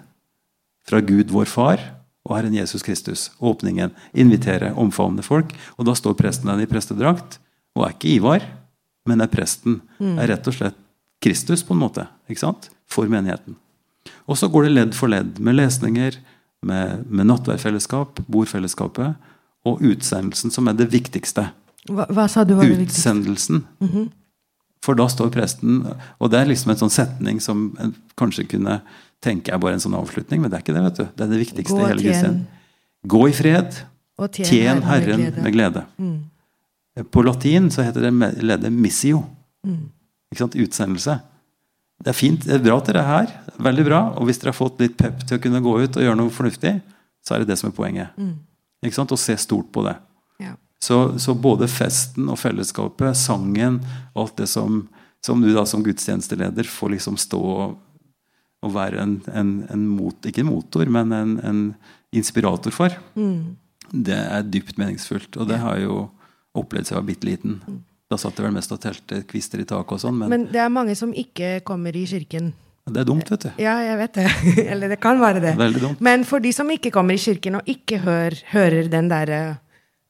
[0.87, 1.79] fra Gud vår Far
[2.23, 3.31] og Herren Jesus Kristus.
[3.39, 3.91] Åpningen.
[4.13, 5.51] Invitere, omfavne folk.
[5.77, 7.39] Og da står presten der i prestedrakt,
[7.75, 8.45] og er ikke Ivar,
[9.07, 9.81] men er presten.
[9.99, 10.19] Mm.
[10.19, 10.77] Er rett og slett
[11.23, 12.69] Kristus, på en måte, ikke sant?
[12.93, 13.55] for menigheten.
[14.29, 16.19] Og så går det ledd for ledd, med lesninger,
[16.63, 19.13] med, med nattverdfellesskap, bordfellesskapet,
[19.63, 21.47] og utsendelsen, som er det viktigste.
[21.87, 22.99] Hva, hva sa du var det viktigste?
[23.13, 23.63] Utsendelsen.
[24.83, 25.81] For da står presten
[26.19, 28.81] Og det er liksom en sånn setning som en kanskje kunne
[29.23, 30.83] tenke er bare en sånn avslutning, men det er ikke det.
[30.83, 31.05] vet du.
[31.15, 32.41] Det er det viktigste i hele gudstjenesten.
[33.07, 33.77] Gå i fred,
[34.19, 35.43] Og tjen tjen Herren med glede.
[35.43, 35.83] med glede.
[35.97, 37.05] Mm.
[37.11, 39.23] På latin så heter det lede missio.
[39.65, 39.85] Mm.
[40.31, 40.57] Ikke sant?
[40.59, 41.15] Utsendelse.
[42.03, 43.33] Det er fint, det er bra at dere er her.
[43.59, 43.99] Veldig bra.
[44.17, 46.33] Og hvis dere har fått litt pep til å kunne gå ut og gjøre noe
[46.33, 46.73] fornuftig,
[47.23, 48.17] så er det det som er poenget.
[48.17, 48.33] Mm.
[48.83, 49.13] Ikke sant?
[49.15, 49.93] Og se stort på det.
[50.43, 50.55] Ja.
[50.83, 53.79] Så, så både festen og fellesskapet, sangen,
[54.13, 54.81] og alt det som,
[55.23, 57.77] som du da som gudstjenesteleder får liksom stå og,
[58.63, 61.61] og være en, en, en mot, ikke en motor, men en, en
[62.13, 63.55] inspirator for, Mm.
[63.93, 65.37] det er dypt meningsfullt.
[65.37, 66.09] Og det har jeg jo
[66.57, 67.55] opplevd siden jeg var bitte liten.
[68.11, 70.59] Da satt jeg vel mest og telte kvister i taket og sånn, men, Men det
[70.61, 72.51] er mange som ikke kommer i kirken.
[72.91, 73.49] Det er dumt, vet du.
[73.63, 74.27] Ja, jeg vet det.
[74.71, 75.53] Eller det kan være det.
[75.59, 76.01] Veldig dumt.
[76.03, 79.43] Men for de som ikke kommer i kirken og ikke hører, hører den derre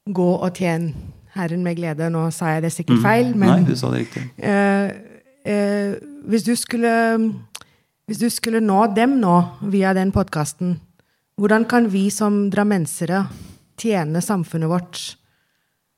[0.10, 0.94] gå og tjen
[1.34, 3.46] Herren med glede Nå sa jeg det sikkert feil, Mm.
[3.46, 4.24] Nei, du sa det riktig.
[4.38, 4.90] Uh,
[5.50, 5.94] uh,
[6.30, 6.92] hvis, du skulle,
[8.10, 9.38] hvis du skulle nå dem nå
[9.74, 10.78] via den podkasten,
[11.38, 13.26] hvordan kan vi som drammensere
[13.82, 15.02] tjene samfunnet vårt?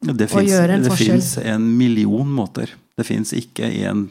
[0.06, 1.20] Det Og gjøre en det forskjell.
[1.20, 2.72] fins en million måter.
[2.96, 4.10] Det fins ikke en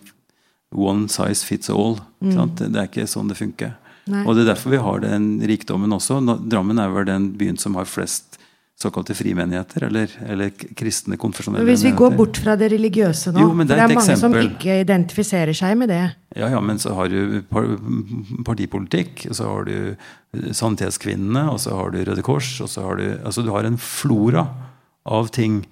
[0.75, 1.99] one size fits all.
[2.21, 2.61] sant?
[2.61, 3.75] Det er ikke sånn det funker.
[4.05, 4.15] Mm.
[4.15, 4.23] Nei.
[4.29, 6.21] Og det er derfor vi har den rikdommen også.
[6.45, 8.39] Drammen er vel den byen som har flest
[8.81, 13.53] såkalte frimenigheter, eller, eller kristne konfesjonelle Hvis vi går bort fra det religiøse nå Jo,
[13.55, 16.03] men det for det er mange mange som ikke identifiserer seg med det.
[16.35, 17.45] Ja, ja, men så har du
[18.45, 22.99] partipolitikk, og så har du Sannhetskvinnene, og så har du Røde Kors, og så har
[22.99, 24.49] du Altså du har en flora
[25.05, 25.63] av ting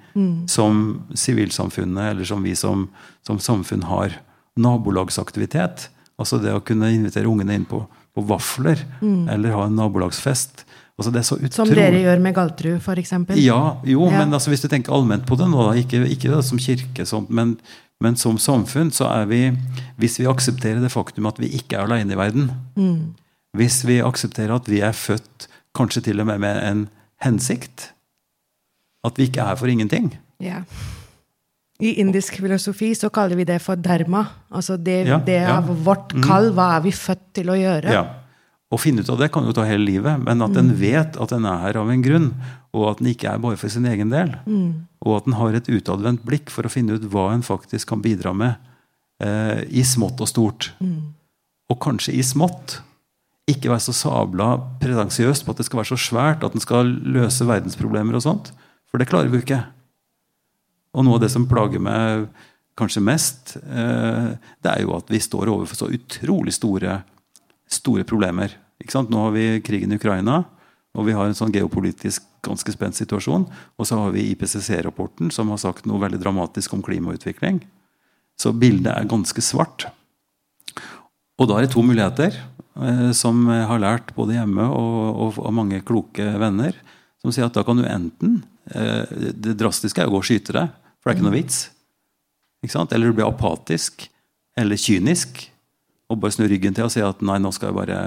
[0.46, 2.86] som sivilsamfunnet, eller som vi som,
[3.26, 4.20] som samfunn har.
[4.60, 5.88] Nabolagsaktivitet.
[6.20, 7.80] Altså det å kunne invitere ungene inn på,
[8.14, 10.64] på vafler, eller ha en nabolagsfest.
[11.00, 13.14] Altså det er så Som dere gjør med Galtrud, f.eks.
[13.40, 14.18] ja, jo, Ja.
[14.20, 17.30] men altså, hvis du tenker allment på det nå, ikke, ikke det, som kirke, sånt,
[17.32, 17.56] men,
[18.00, 19.40] men som samfunn, så er vi
[19.98, 23.14] Hvis vi aksepterer det faktum at vi ikke er alene i verden, Mm.
[23.56, 26.88] hvis vi aksepterer at vi er født kanskje til og med med en
[27.24, 27.90] hensikt,
[29.04, 30.62] at vi ikke er for ingenting Ja.
[31.82, 34.24] I indisk filosofi så kaller vi det for dharma.
[34.54, 35.56] Altså det, Ja, det ja.
[35.58, 36.52] av vårt kall.
[36.54, 37.90] Hva er vi født til å gjøre?
[37.90, 38.04] Ja.
[38.72, 41.32] Å finne ut av det kan jo ta hele livet, men at en vet at
[41.36, 42.30] en er her av en grunn,
[42.72, 44.30] og at en ikke er bare for sin egen del,
[45.04, 48.00] og at en har et utadvendt blikk for å finne ut hva en faktisk kan
[48.00, 48.54] bidra med
[49.20, 50.70] eh, i smått og stort.
[51.68, 52.78] Og kanskje i smått.
[53.50, 56.86] Ikke være så sabla pretensiøst på at det skal være så svært at en skal
[56.86, 58.52] løse verdensproblemer og sånt.
[58.88, 59.60] For det klarer vi jo ikke.
[60.92, 62.26] Og noe av det som plager meg
[62.78, 64.32] kanskje mest, eh,
[64.62, 67.02] det er jo at vi står overfor så utrolig store,
[67.68, 68.56] store problemer.
[68.82, 70.42] Nå har vi krigen i Ukraina,
[70.92, 73.46] og vi har en sånn geopolitisk ganske spent situasjon.
[73.78, 77.62] Og så har vi IPCC-rapporten, som har sagt noe veldig dramatisk om klimautvikling.
[78.40, 79.86] Så bildet er ganske svart.
[81.40, 82.36] Og da er det to muligheter,
[82.76, 86.76] eh, som jeg har lært både hjemme og, og mange kloke venner,
[87.22, 88.40] som sier at da kan du enten
[88.74, 90.72] eh, Det drastiske er å gå og skyte deg,
[91.02, 91.58] for det er ikke noe vits.
[92.62, 92.94] Ikke sant?
[92.94, 94.06] Eller du blir apatisk
[94.58, 95.48] eller kynisk
[96.12, 98.00] og bare snur ryggen til og sier at nei, nå skal jeg bare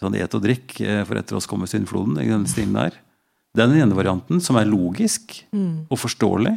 [0.00, 2.18] sånn, et og drikk, eh, for etter oss kommer syndfloden.
[2.22, 2.96] i den stilen der.
[3.52, 5.44] Det er den ene varianten, som er logisk
[5.90, 6.54] og forståelig.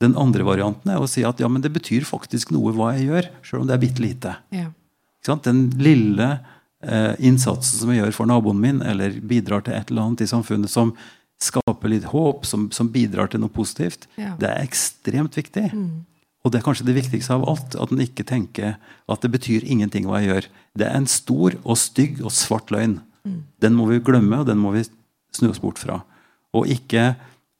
[0.00, 3.06] Den andre varianten er å si at ja, men det betyr faktisk noe hva jeg
[3.06, 4.34] gjør, sjøl om det er bitte lite.
[4.50, 4.70] Ja.
[5.44, 6.40] Den lille
[6.82, 10.30] eh, innsatsen som jeg gjør for naboen min, eller bidrar til et eller annet i
[10.30, 10.94] samfunnet som
[11.40, 14.34] skaper litt håp, som, som bidrar til noe positivt, Ja.
[14.40, 15.70] det er ekstremt viktig.
[16.44, 18.76] Og det er kanskje det viktigste av alt, at en ikke tenker
[19.08, 20.46] at det betyr ingenting hva jeg gjør.
[20.80, 23.00] Det er en stor og stygg og svart løgn.
[23.60, 24.84] Den må vi glemme, og den må vi
[25.36, 25.98] snu oss bort fra.
[26.56, 27.14] Og ikke,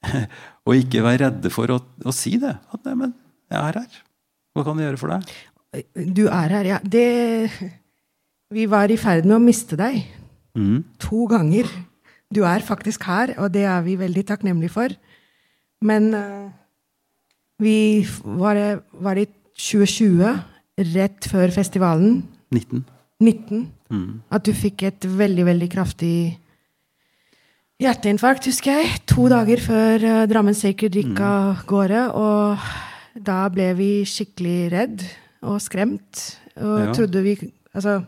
[0.66, 2.56] og ikke være redde for å, å si det.
[2.72, 3.12] At 'nei, men
[3.52, 4.00] jeg er her'.
[4.56, 5.36] Hva kan jeg gjøre for deg?
[6.16, 6.78] Du er her, ja.
[6.82, 7.50] Det
[8.50, 10.00] Vi var i ferd med å miste deg.
[10.58, 10.82] Mm.
[11.06, 11.68] To ganger.
[12.34, 14.88] Du er faktisk her, og det er vi veldig takknemlige for.
[15.82, 16.50] Men eh,
[17.58, 17.76] vi
[18.24, 19.26] var, var i
[19.58, 20.38] 2020,
[20.94, 22.22] rett før festivalen,
[22.54, 22.84] 19.
[23.20, 24.20] 19, Mm.
[24.30, 26.38] at du fikk et veldig, veldig kraftig
[27.82, 29.00] hjerteinfarkt, husker jeg.
[29.10, 32.04] To dager før uh, Drammen Sacred gikk av gårde.
[32.14, 32.68] Og
[33.26, 35.04] da ble vi skikkelig redd
[35.42, 36.22] og skremt.
[36.60, 36.92] Og Ja.
[36.94, 37.36] trodde vi
[37.74, 38.00] Altså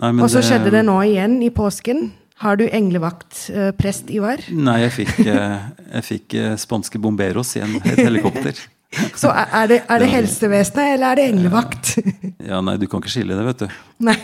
[0.00, 2.12] Nei, og så skjedde det nå igjen i påsken.
[2.42, 4.40] Har du englevakt, eh, prest Ivar?
[4.50, 8.58] Nei, jeg fikk, eh, jeg fikk eh, spanske bomberos i en, et helikopter.
[9.20, 11.94] Så er det, er det helsevesenet, eller er det englevakt?
[12.50, 13.78] Ja, nei, du kan ikke skille det, vet du.
[14.10, 14.18] Nei.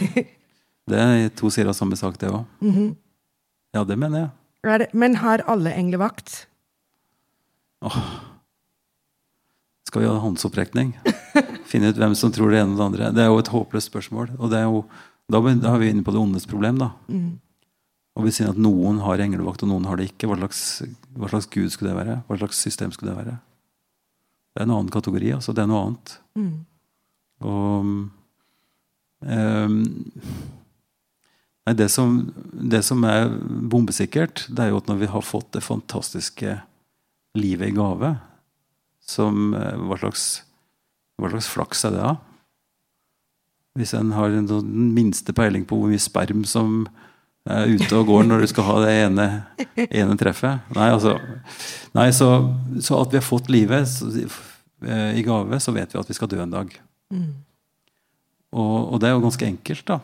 [0.91, 2.43] Det er to sider av samme sak, det òg.
[3.75, 4.31] Ja, det mener jeg.
[4.67, 6.35] Det, men har alle englevakt?
[9.87, 10.93] Skal vi ha håndsopprekning?
[11.71, 13.13] Finne ut hvem som tror det ene og det andre.
[13.15, 14.35] Det er jo et håpløst spørsmål.
[14.39, 14.83] Og det er jo,
[15.31, 16.83] da da er vi inne på det ondes problem.
[16.83, 16.91] da.
[18.21, 20.29] Og vi sier at noen har englevakt, og noen har det ikke.
[20.29, 20.61] Hva slags,
[21.17, 22.19] hva slags gud skulle det være?
[22.29, 23.37] Hva slags system skulle det være?
[24.51, 25.31] Det er en annen kategori.
[25.39, 26.17] altså Det er noe annet.
[27.49, 27.87] Og
[29.25, 29.79] um,
[31.69, 32.15] Nei, det som,
[32.53, 33.29] det som er
[33.71, 36.57] bombesikkert, det er jo at når vi har fått det fantastiske
[37.39, 38.15] livet i gave,
[39.05, 40.25] som eh, Hva slags,
[41.21, 42.17] hva slags flaks er det, da?
[43.79, 46.85] Hvis en har den sånn minste peiling på hvor mye sperm som
[47.49, 49.27] ute og går når du skal ha det ene,
[49.87, 50.67] ene treffet.
[50.77, 51.17] Nei, altså,
[51.97, 52.31] nei så,
[52.83, 54.11] så, at vi har fått livet så,
[54.85, 56.75] eh, i gave, så vet vi at vi skal dø en dag.
[58.51, 60.01] Og, og, det er jo ganske enkelt, da.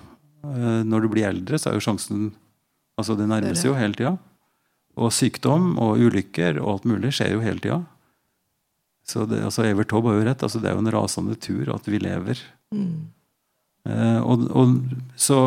[0.47, 2.33] Eh, når du blir eldre, så er jo sjansen
[2.97, 4.15] Altså, det nærmer seg jo hele tida.
[4.97, 7.83] Og sykdom og ulykker og alt mulig skjer jo hele tida.
[9.05, 10.43] Så det, altså Evert Taube har jo rett.
[10.43, 12.41] altså Det er jo en rasende tur at vi lever.
[12.73, 14.79] Eh, og, og,
[15.21, 15.43] så,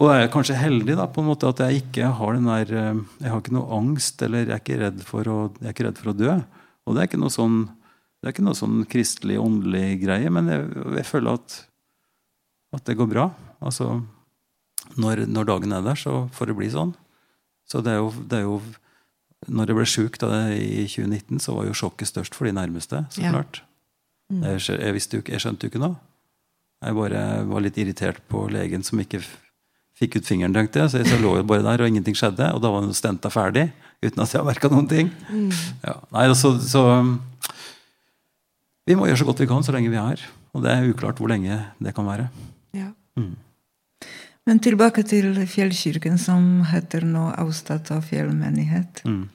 [0.00, 2.70] og jeg er kanskje heldig da, på en måte at jeg ikke har den der
[2.74, 5.74] eh, Jeg har ikke noe angst, eller jeg er ikke redd for å, jeg er
[5.76, 6.32] ikke redd for å dø.
[6.84, 7.60] Og det er ikke noe sånn
[8.24, 10.62] det er ikke noe sånn kristelig, åndelig greie, men jeg,
[10.96, 11.56] jeg føler at,
[12.72, 13.26] at det går bra.
[13.60, 13.98] Altså,
[14.96, 16.94] når, når dagen er der, så får det bli sånn.
[17.68, 18.54] Så det er jo, det er jo
[19.52, 23.02] når jeg ble sjuk i 2019, så var jo sjokket størst for de nærmeste.
[23.12, 23.34] så Ja.
[23.36, 23.60] klart.
[24.32, 26.00] Jeg, skj- jeg, visste jeg skjønte jo ikke noe.
[26.80, 27.20] Jeg bare
[27.52, 29.20] var litt irritert på legen som ikke
[29.98, 30.54] fikk ut fingeren.
[30.54, 32.52] tenkte jeg, Så jeg lå jo bare der, og ingenting skjedde.
[32.54, 33.72] Og da var den stenta ferdig
[34.02, 35.10] uten at jeg merka noen ting.
[35.84, 35.94] Ja.
[36.12, 36.82] Nei, altså, så
[38.86, 40.20] Vi må gjøre så godt vi kan så lenge vi er her.
[40.52, 42.28] Og det er uklart hvor lenge det kan være.
[42.76, 42.90] Ja.
[44.44, 49.00] Men tilbake til fjellkirken, som heter nå Austata fjellmenighet.
[49.08, 49.30] Mm.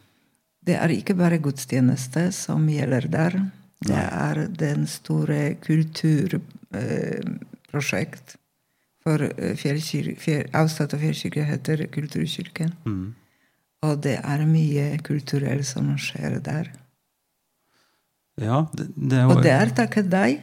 [0.66, 3.40] Det er ikke bare gudstjeneste som gjelder der.
[3.82, 8.36] Det er den store kulturprosjekt.
[8.36, 8.40] Eh,
[9.58, 12.74] fjellkir- fjell, Austata fjellkirke heter Kulturkirken.
[12.86, 13.16] Mm.
[13.84, 16.70] Og det er mye kulturelt som skjer der.
[18.40, 20.42] Ja, det, det Og var- det er takket deg.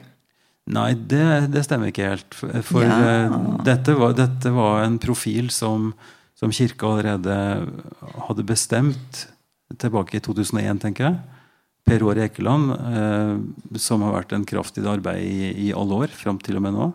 [0.68, 2.34] Nei, det, det stemmer ikke helt.
[2.34, 3.28] For, for Ja.
[3.30, 5.92] uh, dette, var, dette var en profil som,
[6.34, 7.36] som kirka allerede
[8.26, 9.26] hadde bestemt
[9.78, 11.20] tilbake i 2001, tenker jeg.
[11.86, 16.02] Per Åre Ekeland, eh, som har vært en kraft i det arbeidet i, i alle
[16.02, 16.88] år, fram til og med nå.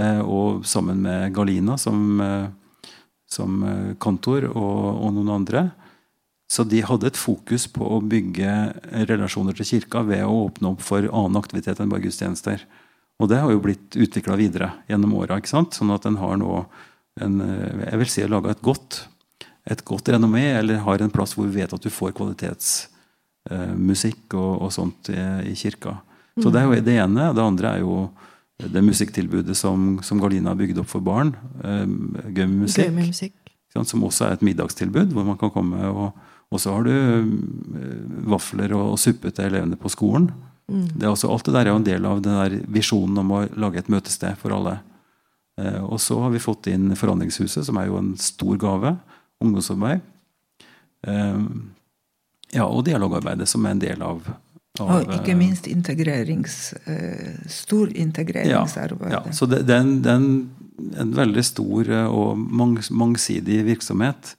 [0.00, 2.46] Eh, og sammen med Galina som, eh,
[3.28, 5.66] som eh, kantor og, og noen andre.
[6.50, 8.50] Så de hadde et fokus på å bygge
[9.10, 12.64] relasjoner til kirka ved å åpne opp for annen aktivitet enn bare gudstjenester.
[13.20, 15.40] Og det har jo blitt utvikla videre gjennom åra.
[15.44, 16.64] Sånn at en har nå
[17.20, 19.04] en, eh, jeg vil si laga et godt
[19.64, 22.12] et godt renommé, eller har en plass hvor vi vet at du får
[23.44, 25.20] kvalitetsmusikk og, og sånt i,
[25.50, 25.98] i kirka.
[26.40, 27.32] Så det er jo det ene.
[27.34, 28.08] Det andre er jo
[28.58, 31.34] det musikktilbudet som, som Galina har bygd opp for barn.
[31.62, 32.90] Gummimusikk.
[32.90, 33.08] musikk.
[33.08, 33.34] Musikk.
[33.44, 36.12] Ikke sant, Som også er et middagstilbud, hvor man kan komme og
[36.54, 37.24] Og så har du eh,
[38.30, 40.28] vafler og, og suppe til elevene på skolen.
[40.68, 43.32] Det er også, alt det der er jo en del av den der visjonen om
[43.34, 44.76] å lage et møtested for alle.
[45.58, 48.94] Eh, og så har vi fått inn Forandringshuset, som er jo en stor gave.
[49.42, 50.04] Ungdomsarbeid.
[51.08, 51.42] Eh,
[52.54, 54.22] ja, og dialogarbeidet, som er en del av,
[54.80, 59.12] av Og ikke minst integrerings, eh, stor integreringsarbeid.
[59.12, 63.62] ja, så det, det er, en, det er en, veldig stor eh, og mang, mangsidig
[63.68, 64.34] virksomhet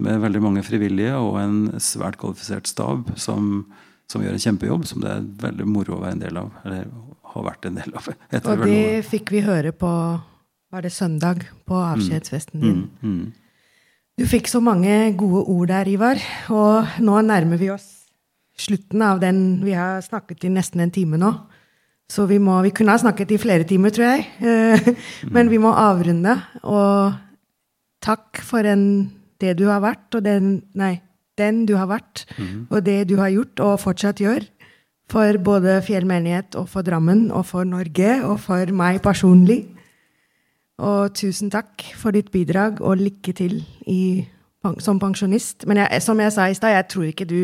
[0.00, 3.66] med veldig mange frivillige og en svært kvalifisert stab som,
[4.08, 6.54] som gjør en kjempejobb, som det er veldig moro å være en del av.
[6.64, 6.86] Eller
[7.34, 8.08] har vært en del av.
[8.30, 9.92] etter Og det fikk vi høre på
[10.70, 11.46] Var det søndag?
[11.66, 12.82] På avskjedsfesten din.
[13.02, 13.32] Mm, Mm.
[14.20, 16.18] Du fikk så mange gode ord der, Ivar.
[16.52, 17.86] Og nå nærmer vi oss
[18.60, 21.30] slutten av den Vi har snakket i nesten en time nå.
[22.10, 24.26] Så vi, må, vi kunne ha snakket i flere timer, tror jeg.
[24.44, 24.90] Eh,
[25.32, 26.34] Men vi må avrunde.
[26.68, 27.14] Og
[28.04, 28.84] takk for en,
[29.40, 30.98] det du har vært, og den Nei,
[31.40, 32.26] den du har vært,
[32.68, 34.44] og det du har gjort og fortsatt gjør.
[35.08, 39.62] For både Fjell menighet og for Drammen og for Norge og for meg personlig.
[40.80, 43.58] Og tusen takk for ditt bidrag, og lykke til
[43.90, 44.24] i,
[44.80, 45.66] som pensjonist.
[45.68, 47.40] Men jeg, som jeg sa i stad, jeg tror ikke du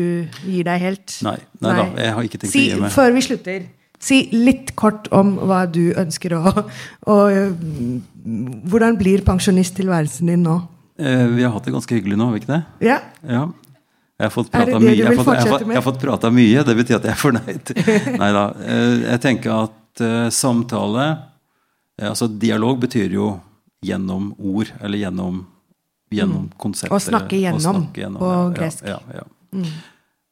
[0.47, 1.19] gir deg helt.
[1.25, 2.95] Nei, nei da, jeg har ikke tenkt si, å gi meg.
[2.95, 3.67] Før vi slutter,
[4.01, 6.43] si litt kort om hva du ønsker å
[7.13, 7.37] og,
[8.67, 10.57] Hvordan blir pensjonisttilværelsen din nå?
[10.99, 12.61] Eh, vi har hatt det ganske hyggelig nå, har vi ikke det?
[12.89, 12.97] Ja?
[13.23, 13.45] Ja.
[14.17, 14.95] Jeg har fått prata mye.
[14.97, 16.63] Jeg har fått, jeg jeg har fått prata mye.
[16.65, 17.71] Det betyr at jeg er fornøyd.
[18.21, 18.45] Nei da.
[19.13, 21.26] Jeg tenker at eh, samtale eh,
[21.97, 23.31] Altså dialog betyr jo
[23.85, 25.45] gjennom ord, eller gjennom
[26.13, 26.93] gjennom konsept.
[26.93, 28.85] Å snakke gjennom på ja, gresk.
[28.87, 29.27] Ja, ja,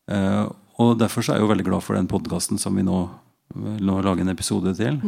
[0.05, 2.97] Uh, og derfor så er jeg jo veldig glad for den podkasten som vi nå,
[3.55, 4.99] nå lager en episode til.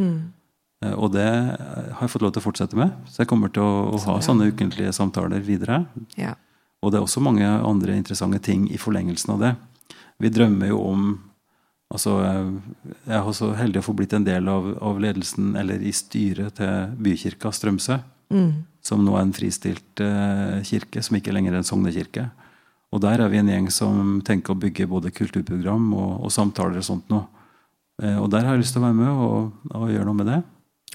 [0.82, 2.95] Eh, og det har jeg fått lov til å fortsette med.
[3.05, 5.84] Så jeg kommer til å, å ha sånne ukentlige samtaler videre.
[6.18, 6.34] Ja.
[6.82, 9.53] Og det er også mange andre interessante ting i forlengelsen av det.
[10.24, 11.05] Vi drømmer jo om
[11.94, 15.94] altså Jeg er også heldig å få blitt en del av, av ledelsen, eller i
[15.96, 18.00] styret til bykirka Strømsø.
[18.84, 22.28] Som nå er en fristilt uh, kirke, som ikke lenger er en sognekirke.
[22.96, 26.80] Og der er vi en gjeng som tenker å bygge både kulturprogram og, og samtaler
[26.80, 27.24] og sånt nå.
[28.04, 30.32] Uh, og der har jeg lyst til å være med og, og gjøre noe med
[30.32, 30.42] det.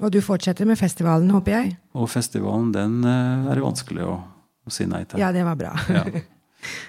[0.00, 1.74] Og du fortsetter med festivalen, håper jeg?
[1.92, 4.14] Og festivalen, den uh, er det vanskelig å,
[4.64, 5.20] å si nei til.
[5.20, 5.74] Ja, det var bra.
[5.92, 6.06] Ja.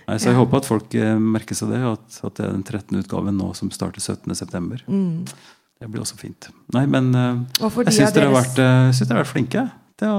[0.07, 2.63] Nei, så jeg håper at folk eh, merker seg det, at, at det er den
[2.63, 2.99] 13.
[3.03, 4.83] utgaven nå som starter 17.9.
[4.87, 5.25] Mm.
[5.83, 6.41] Det blir også fint.
[6.75, 9.61] Nei, men eh, jeg syns dere deres- eh, dere har vært flinke.
[10.03, 10.11] Er,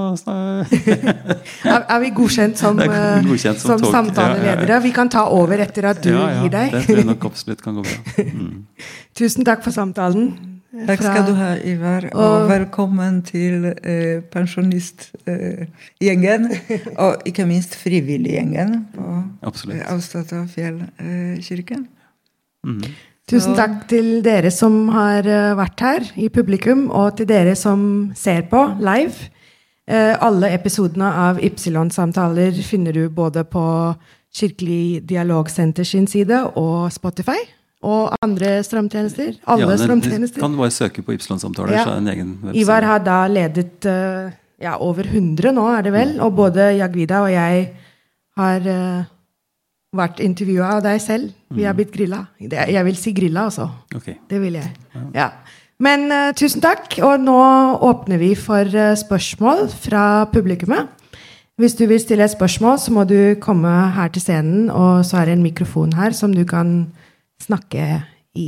[2.01, 4.65] vi godkjent som, godkjent som som samtaleledere?
[4.65, 6.71] Ja, ja, Vi kan ta over etter at du ja, ja, gir deg.
[6.73, 7.97] Det tror jeg nok absolutt kan gå bra.
[8.35, 8.65] Mm.
[9.15, 10.54] Tusen takk for samtalen.
[10.83, 12.09] Takk skal du ha, Ivar.
[12.13, 16.49] Og Og- velkommen til eh, pensjonistgjengen.
[17.03, 19.23] og ikke minst frivilliggjengen på
[19.71, 21.87] eh, Austata fjellkirken.
[22.65, 22.81] Mm.
[23.29, 28.11] Tusen takk til dere som har eh, vært her i publikum, og til dere som
[28.15, 29.13] ser på live.
[29.87, 33.65] Eh, alle episodene av Ypsilon-samtaler finner du både på
[34.35, 37.37] Kirkelig dialogsenter sin side og Spotify.
[37.85, 39.35] Og andre strømtjenester.
[39.45, 40.41] Alle Ja, strømtjenester.
[40.41, 41.83] Kan bare søke på Ypsilon-samtaler, Ja.
[41.85, 42.61] så er det en egen webside.
[42.63, 44.31] Ivar har da ledet eh,
[44.61, 46.15] ja, over 100 nå, er det vel.
[46.21, 47.67] Og både Jagvida og jeg
[48.37, 49.03] har eh,
[49.95, 51.31] vært intervjua av deg selv.
[51.55, 52.25] Vi har blitt grilla.
[52.39, 53.69] Jeg vil si grilla, altså.
[53.95, 54.17] Okay.
[54.29, 54.71] Det vil jeg.
[55.15, 55.29] Ja.
[55.79, 56.97] Men uh, tusen takk.
[57.03, 57.37] Og nå
[57.83, 60.91] åpner vi for uh, spørsmål fra publikummet.
[61.59, 65.21] Hvis du vil stille et spørsmål, så må du komme her til scenen, og så
[65.21, 66.89] er det en mikrofon her som du kan
[67.41, 68.03] snakke
[68.35, 68.47] i.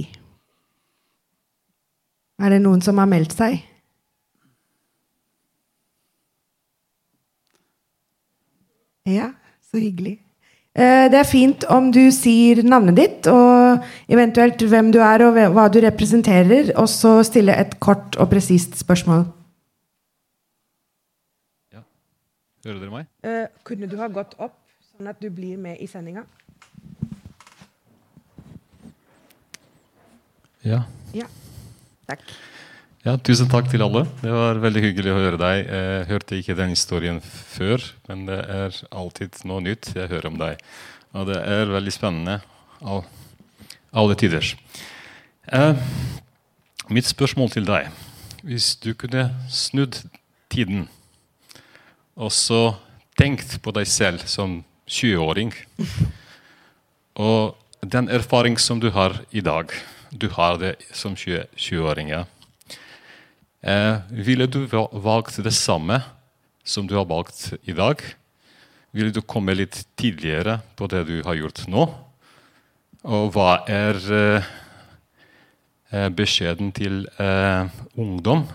[2.39, 3.59] Er det noen som har meldt seg?
[9.07, 9.31] Ja,
[9.71, 10.17] så hyggelig.
[10.75, 15.33] Eh, Det er fint om du sier navnet ditt, og eventuelt hvem du er og
[15.55, 19.25] hva- du representerer, og så stille et kort og presist spørsmål.
[22.65, 23.05] Hører dere meg?
[23.23, 24.57] Eh, kunne du ha gått opp,
[24.91, 26.25] sånn at du blir med i sendinga?
[30.67, 30.83] Ja.
[31.15, 31.27] Ja.
[32.07, 32.23] Takk.
[33.05, 33.15] ja.
[33.23, 34.03] Tusen takk til alle.
[34.19, 35.69] Det var veldig hyggelig å høre deg.
[35.71, 40.39] Jeg hørte ikke den historien før, men det er alltid noe nytt jeg hører om
[40.41, 40.59] deg.
[41.15, 42.41] Og det er veldig spennende.
[42.81, 43.05] av
[43.91, 44.45] alle tider.
[45.47, 45.75] Eh,
[46.93, 47.87] mitt spørsmål til deg
[48.43, 50.03] Hvis du kunne snudd
[50.51, 50.89] tiden
[52.17, 52.75] og så
[53.17, 54.59] tenkt på deg selv som
[54.89, 55.53] 20-åring
[57.15, 59.71] Og den erfaring som du har i dag,
[60.11, 62.25] du har det som 20 20-åring, 20
[63.67, 65.99] Eh, ville du valgt det samme
[66.63, 67.99] som du har valgt i dag?
[68.93, 71.87] Ville du komme litt tidligere på det du har gjort nå?
[73.07, 74.47] Og hva er eh,
[75.91, 78.45] eh, beskjeden til eh, ungdom?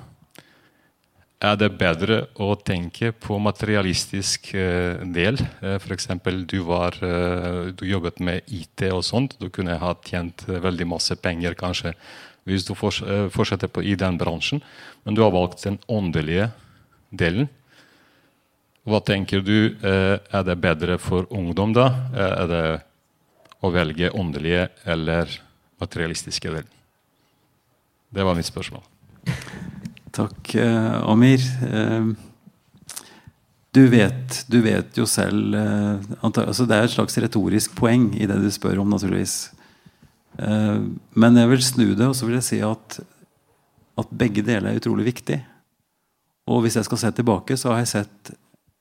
[1.42, 5.40] Er det bedre å tenke på materialistisk eh, del?
[5.58, 6.06] Eh, F.eks.
[6.46, 9.34] Du, var, eh, du jobbet med IT og sånt.
[9.42, 11.96] Du kunne ha tjent veldig masse penger kanskje
[12.46, 14.62] hvis du fortsetter på, i den bransjen.
[15.02, 16.48] Men du har valgt den åndelige
[17.10, 17.50] delen.
[18.86, 21.84] Hva tenker du er det bedre for ungdom da?
[22.18, 22.64] Er det
[23.62, 25.30] å velge åndelige eller
[25.78, 26.74] materialistiske delen?
[28.10, 28.82] Det var mitt spørsmål.
[30.12, 31.40] Takk, eh, Amir.
[31.72, 32.04] Eh,
[33.70, 38.26] du, vet, du vet jo selv eh, altså Det er et slags retorisk poeng i
[38.28, 39.36] det du spør om, naturligvis.
[40.32, 43.00] Men jeg vil snu det, og så vil jeg si at,
[44.00, 45.38] at begge deler er utrolig viktig.
[46.48, 48.32] Og hvis jeg skal se tilbake, så har jeg sett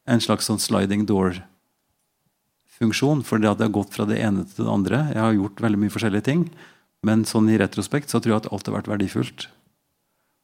[0.08, 3.20] en slags sånn sliding door-funksjon.
[3.28, 4.98] For det at det har gått fra det ene til det andre.
[5.12, 6.42] Jeg har gjort veldig mye forskjellige ting.
[7.04, 9.40] Men sånn i retrospekt så tror jeg at alt har vært verdifullt.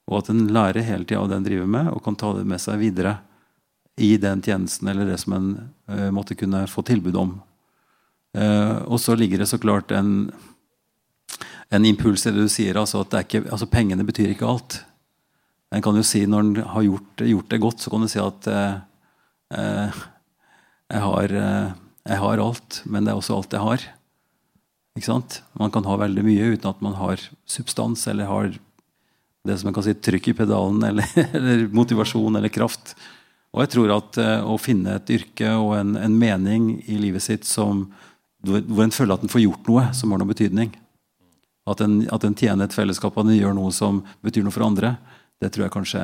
[0.08, 2.46] Og at en lærer hele tida av det en driver med, og kan ta det
[2.48, 3.18] med seg videre
[4.00, 5.48] i den tjenesten eller det som en
[5.90, 7.34] uh, måtte kunne få tilbud om.
[8.38, 10.30] Uh, og så ligger det så klart en,
[11.74, 14.80] en impuls i det du sier, altså at ikke, altså pengene betyr ikke alt.
[15.76, 18.22] En kan jo si Når en har gjort, gjort det godt, så kan du si
[18.24, 19.98] at uh,
[20.88, 21.34] jeg, har,
[22.08, 23.84] jeg har alt, men det er også alt jeg har.
[24.96, 25.42] Ikke sant?
[25.60, 28.56] Man kan ha veldig mye uten at man har substans eller har
[29.48, 32.96] det som jeg kan si trykk i pedalen eller, eller motivasjon eller kraft.
[33.56, 37.24] Og jeg tror at eh, å finne et yrke og en, en mening i livet
[37.24, 37.88] sitt som,
[38.44, 40.76] hvor en føler at en får gjort noe som har noe betydning,
[41.68, 44.96] at en, at en tjener et fellesskap, og gjør noe som betyr noe for andre,
[45.42, 46.04] det tror jeg kanskje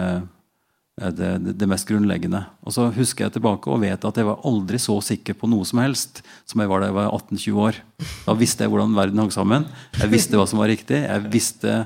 [1.01, 2.43] er det, det mest grunnleggende.
[2.67, 5.65] Og så husker jeg tilbake og vet at jeg var aldri så sikker på noe
[5.65, 7.79] som helst som jeg var da jeg var 18-20 år.
[8.27, 9.65] Da visste jeg hvordan verden hang sammen.
[9.97, 11.01] Jeg visste hva som var riktig.
[11.01, 11.79] Jeg visste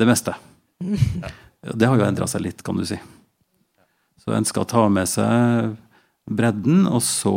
[0.00, 0.34] det meste.
[1.62, 2.98] Det har jo endra seg litt, kan du si.
[4.22, 5.76] Så en skal ta med seg
[6.30, 7.36] bredden, og så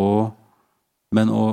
[1.15, 1.43] Men å,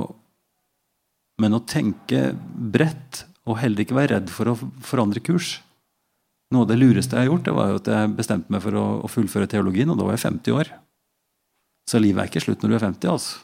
[1.39, 2.33] men å tenke
[2.73, 5.61] bredt, og heller ikke være redd for å forandre kurs.
[6.51, 8.75] Noe av det lureste jeg har gjort, det var jo at jeg bestemte meg for
[8.75, 10.73] å, å fullføre teologien, og da var jeg 50 år.
[11.87, 13.39] Så livet er ikke slutt når du er 50, altså.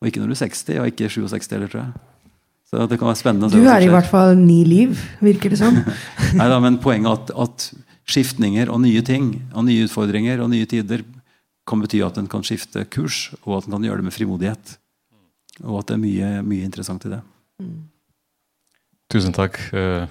[0.00, 2.15] Og ikke når du er 60, og ikke 67 heller, tror jeg.
[2.66, 3.50] Så det kan være spennende.
[3.52, 5.76] Du er i hvert fall ni liv, virker det som.
[6.38, 10.66] Neida, men poenget er at, at skiftninger og nye ting og nye utfordringer og nye
[10.70, 11.04] tider
[11.66, 14.76] kan bety at en kan skifte kurs, og at en kan gjøre det med frimodighet.
[15.64, 17.22] Og at det er mye, mye interessant i det.
[19.10, 19.58] Tusen takk.
[19.74, 20.06] Eh,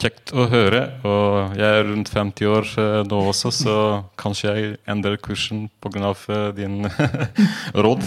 [0.00, 0.80] Kjekt å høre.
[1.04, 3.74] Og jeg er rundt 50 år eh, nå også, så
[4.22, 6.14] kanskje jeg endrer kursen pga.
[6.56, 6.86] din
[7.84, 8.06] råd.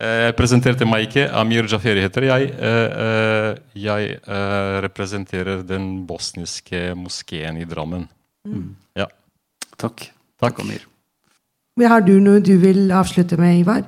[0.00, 1.28] Eh, Jeg presenterte meg ikke.
[1.38, 2.50] Amir Jaferi heter jeg.
[2.50, 8.08] Eh, eh, Jeg eh, representerer den bosniske moskeen i Drammen.
[8.98, 9.06] Ja.
[9.78, 10.08] Takk.
[10.40, 10.58] Takk.
[10.60, 10.82] Amir.
[11.76, 13.84] Men Har du noe du vil avslutte med, Ivar?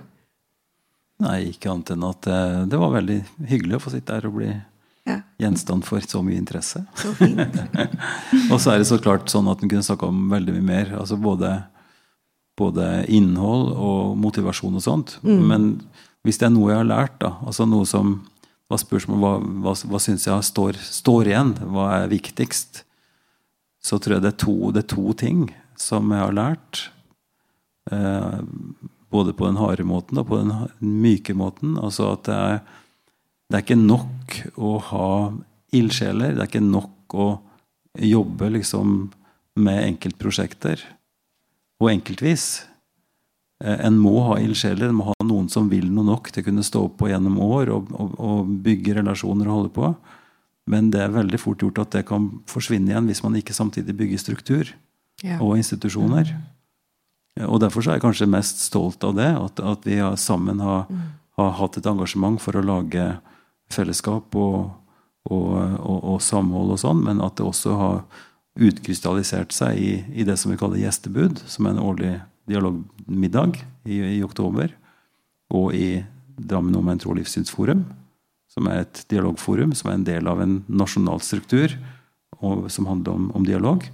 [1.23, 4.35] Nei, ikke annet enn at eh, det var veldig hyggelig å få sitte her og
[4.41, 4.51] bli
[5.07, 6.83] Ja, gjenstand for så mye interesse.
[6.99, 7.39] så fint.
[8.53, 10.91] Og så er det så klart sånn at en kunne snakka om veldig mye mer.
[10.99, 11.53] altså både,
[12.59, 15.15] både innhold og motivasjon og sånt.
[15.23, 15.77] Men
[16.27, 18.18] hvis det er noe jeg har lært, da, altså noe som
[18.70, 22.83] var spørsmål, hva, hva, hva syns jeg står, står igjen, hva er viktigst,
[23.87, 25.45] så tror jeg det er to, det er to ting
[25.79, 26.89] som jeg har lært.
[27.95, 28.41] Eh,
[29.14, 30.51] både på den harde måten og på den
[30.83, 31.77] myke måten.
[31.79, 32.59] Altså at det er,
[33.47, 35.11] det er ikke nok å ha
[35.77, 36.35] ildsjeler.
[36.35, 37.29] Det er ikke nok å
[38.03, 38.97] jobbe liksom
[39.62, 40.83] med enkeltprosjekter
[41.81, 42.66] og enkeltvis.
[43.65, 46.47] Eh, En må ha ildsjeler, en må ha noen som vil noe nok til å
[46.51, 49.93] kunne stå på gjennom år og, og, og bygge relasjoner og holde på.
[50.67, 53.95] Men det er veldig fort gjort at det kan forsvinne igjen hvis man ikke samtidig
[53.97, 54.75] bygger struktur
[55.25, 55.39] Ja.
[55.41, 56.35] og institusjoner.
[57.47, 60.59] Og Derfor så er jeg kanskje mest stolt av det, at, at vi har, sammen
[60.61, 60.87] har,
[61.39, 63.05] har hatt et engasjement for å lage
[63.73, 64.71] fellesskap og,
[65.31, 67.99] og samhold og sånn, men at det også har
[68.57, 72.13] utkrystallisert seg i, i det som vi kaller gjestebud, som er en årlig
[72.51, 74.73] dialogmiddag i, i oktober,
[75.55, 76.05] og i
[76.37, 77.87] Drammen om en tro- og livssynsforum,
[78.53, 81.73] som er et dialogforum som er en del av en nasjonal struktur
[82.41, 83.87] og, som handler om, om dialog.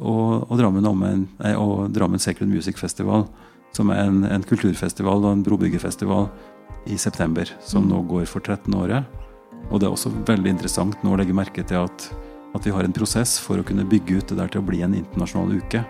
[0.00, 3.26] Og, og, Drammen om en, nei, og Drammen Secret Music Festival,
[3.76, 6.30] som er en, en kulturfestival og en brobyggerfestival
[6.90, 9.04] i september, som nå går for 13 året.
[9.70, 12.08] Og det er også veldig interessant nå å legge merke til at,
[12.56, 14.82] at vi har en prosess for å kunne bygge ut det der til å bli
[14.84, 15.84] en internasjonal uke,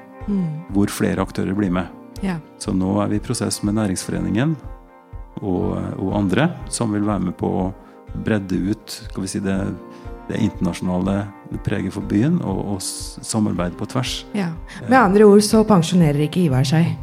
[0.73, 1.87] hvor flere aktører blir med.
[2.23, 2.39] Ja.
[2.59, 4.57] Så nå er vi i prosess med Næringsforeningen
[5.43, 7.65] og, og andre som vil være med på å
[8.25, 9.57] bredde ut skal vi si, det,
[10.31, 11.25] det internasjonale
[11.67, 14.25] preget for byen, og, og samarbeid på tvers.
[14.35, 14.53] ja.
[14.89, 16.95] Med andre ord så pensjonerer ikke Ivar seg.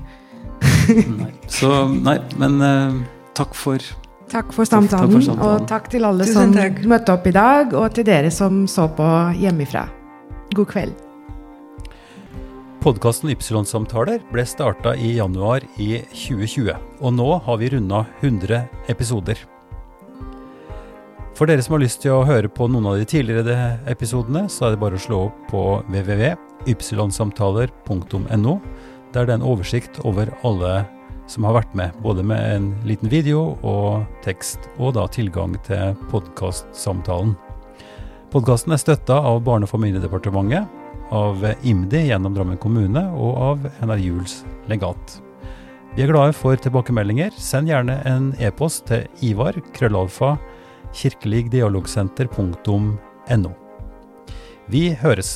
[1.51, 3.01] Så nei, men uh,
[3.38, 3.82] takk for
[4.32, 5.63] Takk for Takk samtalen, for samtalen.
[5.63, 6.78] og takk til alle Tusen som takk.
[6.88, 9.07] møtte opp i dag, og til dere som så på
[9.41, 9.84] hjemmefra.
[10.55, 10.93] God kveld.
[12.82, 18.57] Podkasten Ypsilon-samtaler ble starta i januar i 2020, og nå har vi runda 100
[18.89, 19.38] episoder.
[21.38, 24.65] For dere som har lyst til å høre på noen av de tidligere episodene, så
[24.65, 28.53] er det bare å slå opp på www.ypsilonsamtaler.no.
[29.13, 30.82] Der det er en oversikt over alle
[31.29, 35.93] som har vært med, både med en liten video og tekst, og da tilgang til
[36.09, 37.38] podkastsamtalen.
[38.34, 40.80] Podkasten er støtta av Barne- og familiedepartementet,
[41.12, 45.22] av IMDi gjennom Drammen kommune og av NR Juels legat.
[45.95, 47.32] Vi er glade for tilbakemeldinger.
[47.36, 50.38] Send gjerne en e-post til Ivar, krøllalfa,
[50.95, 53.51] kirkeligdialogsenter.no.
[54.72, 55.30] Vi høres.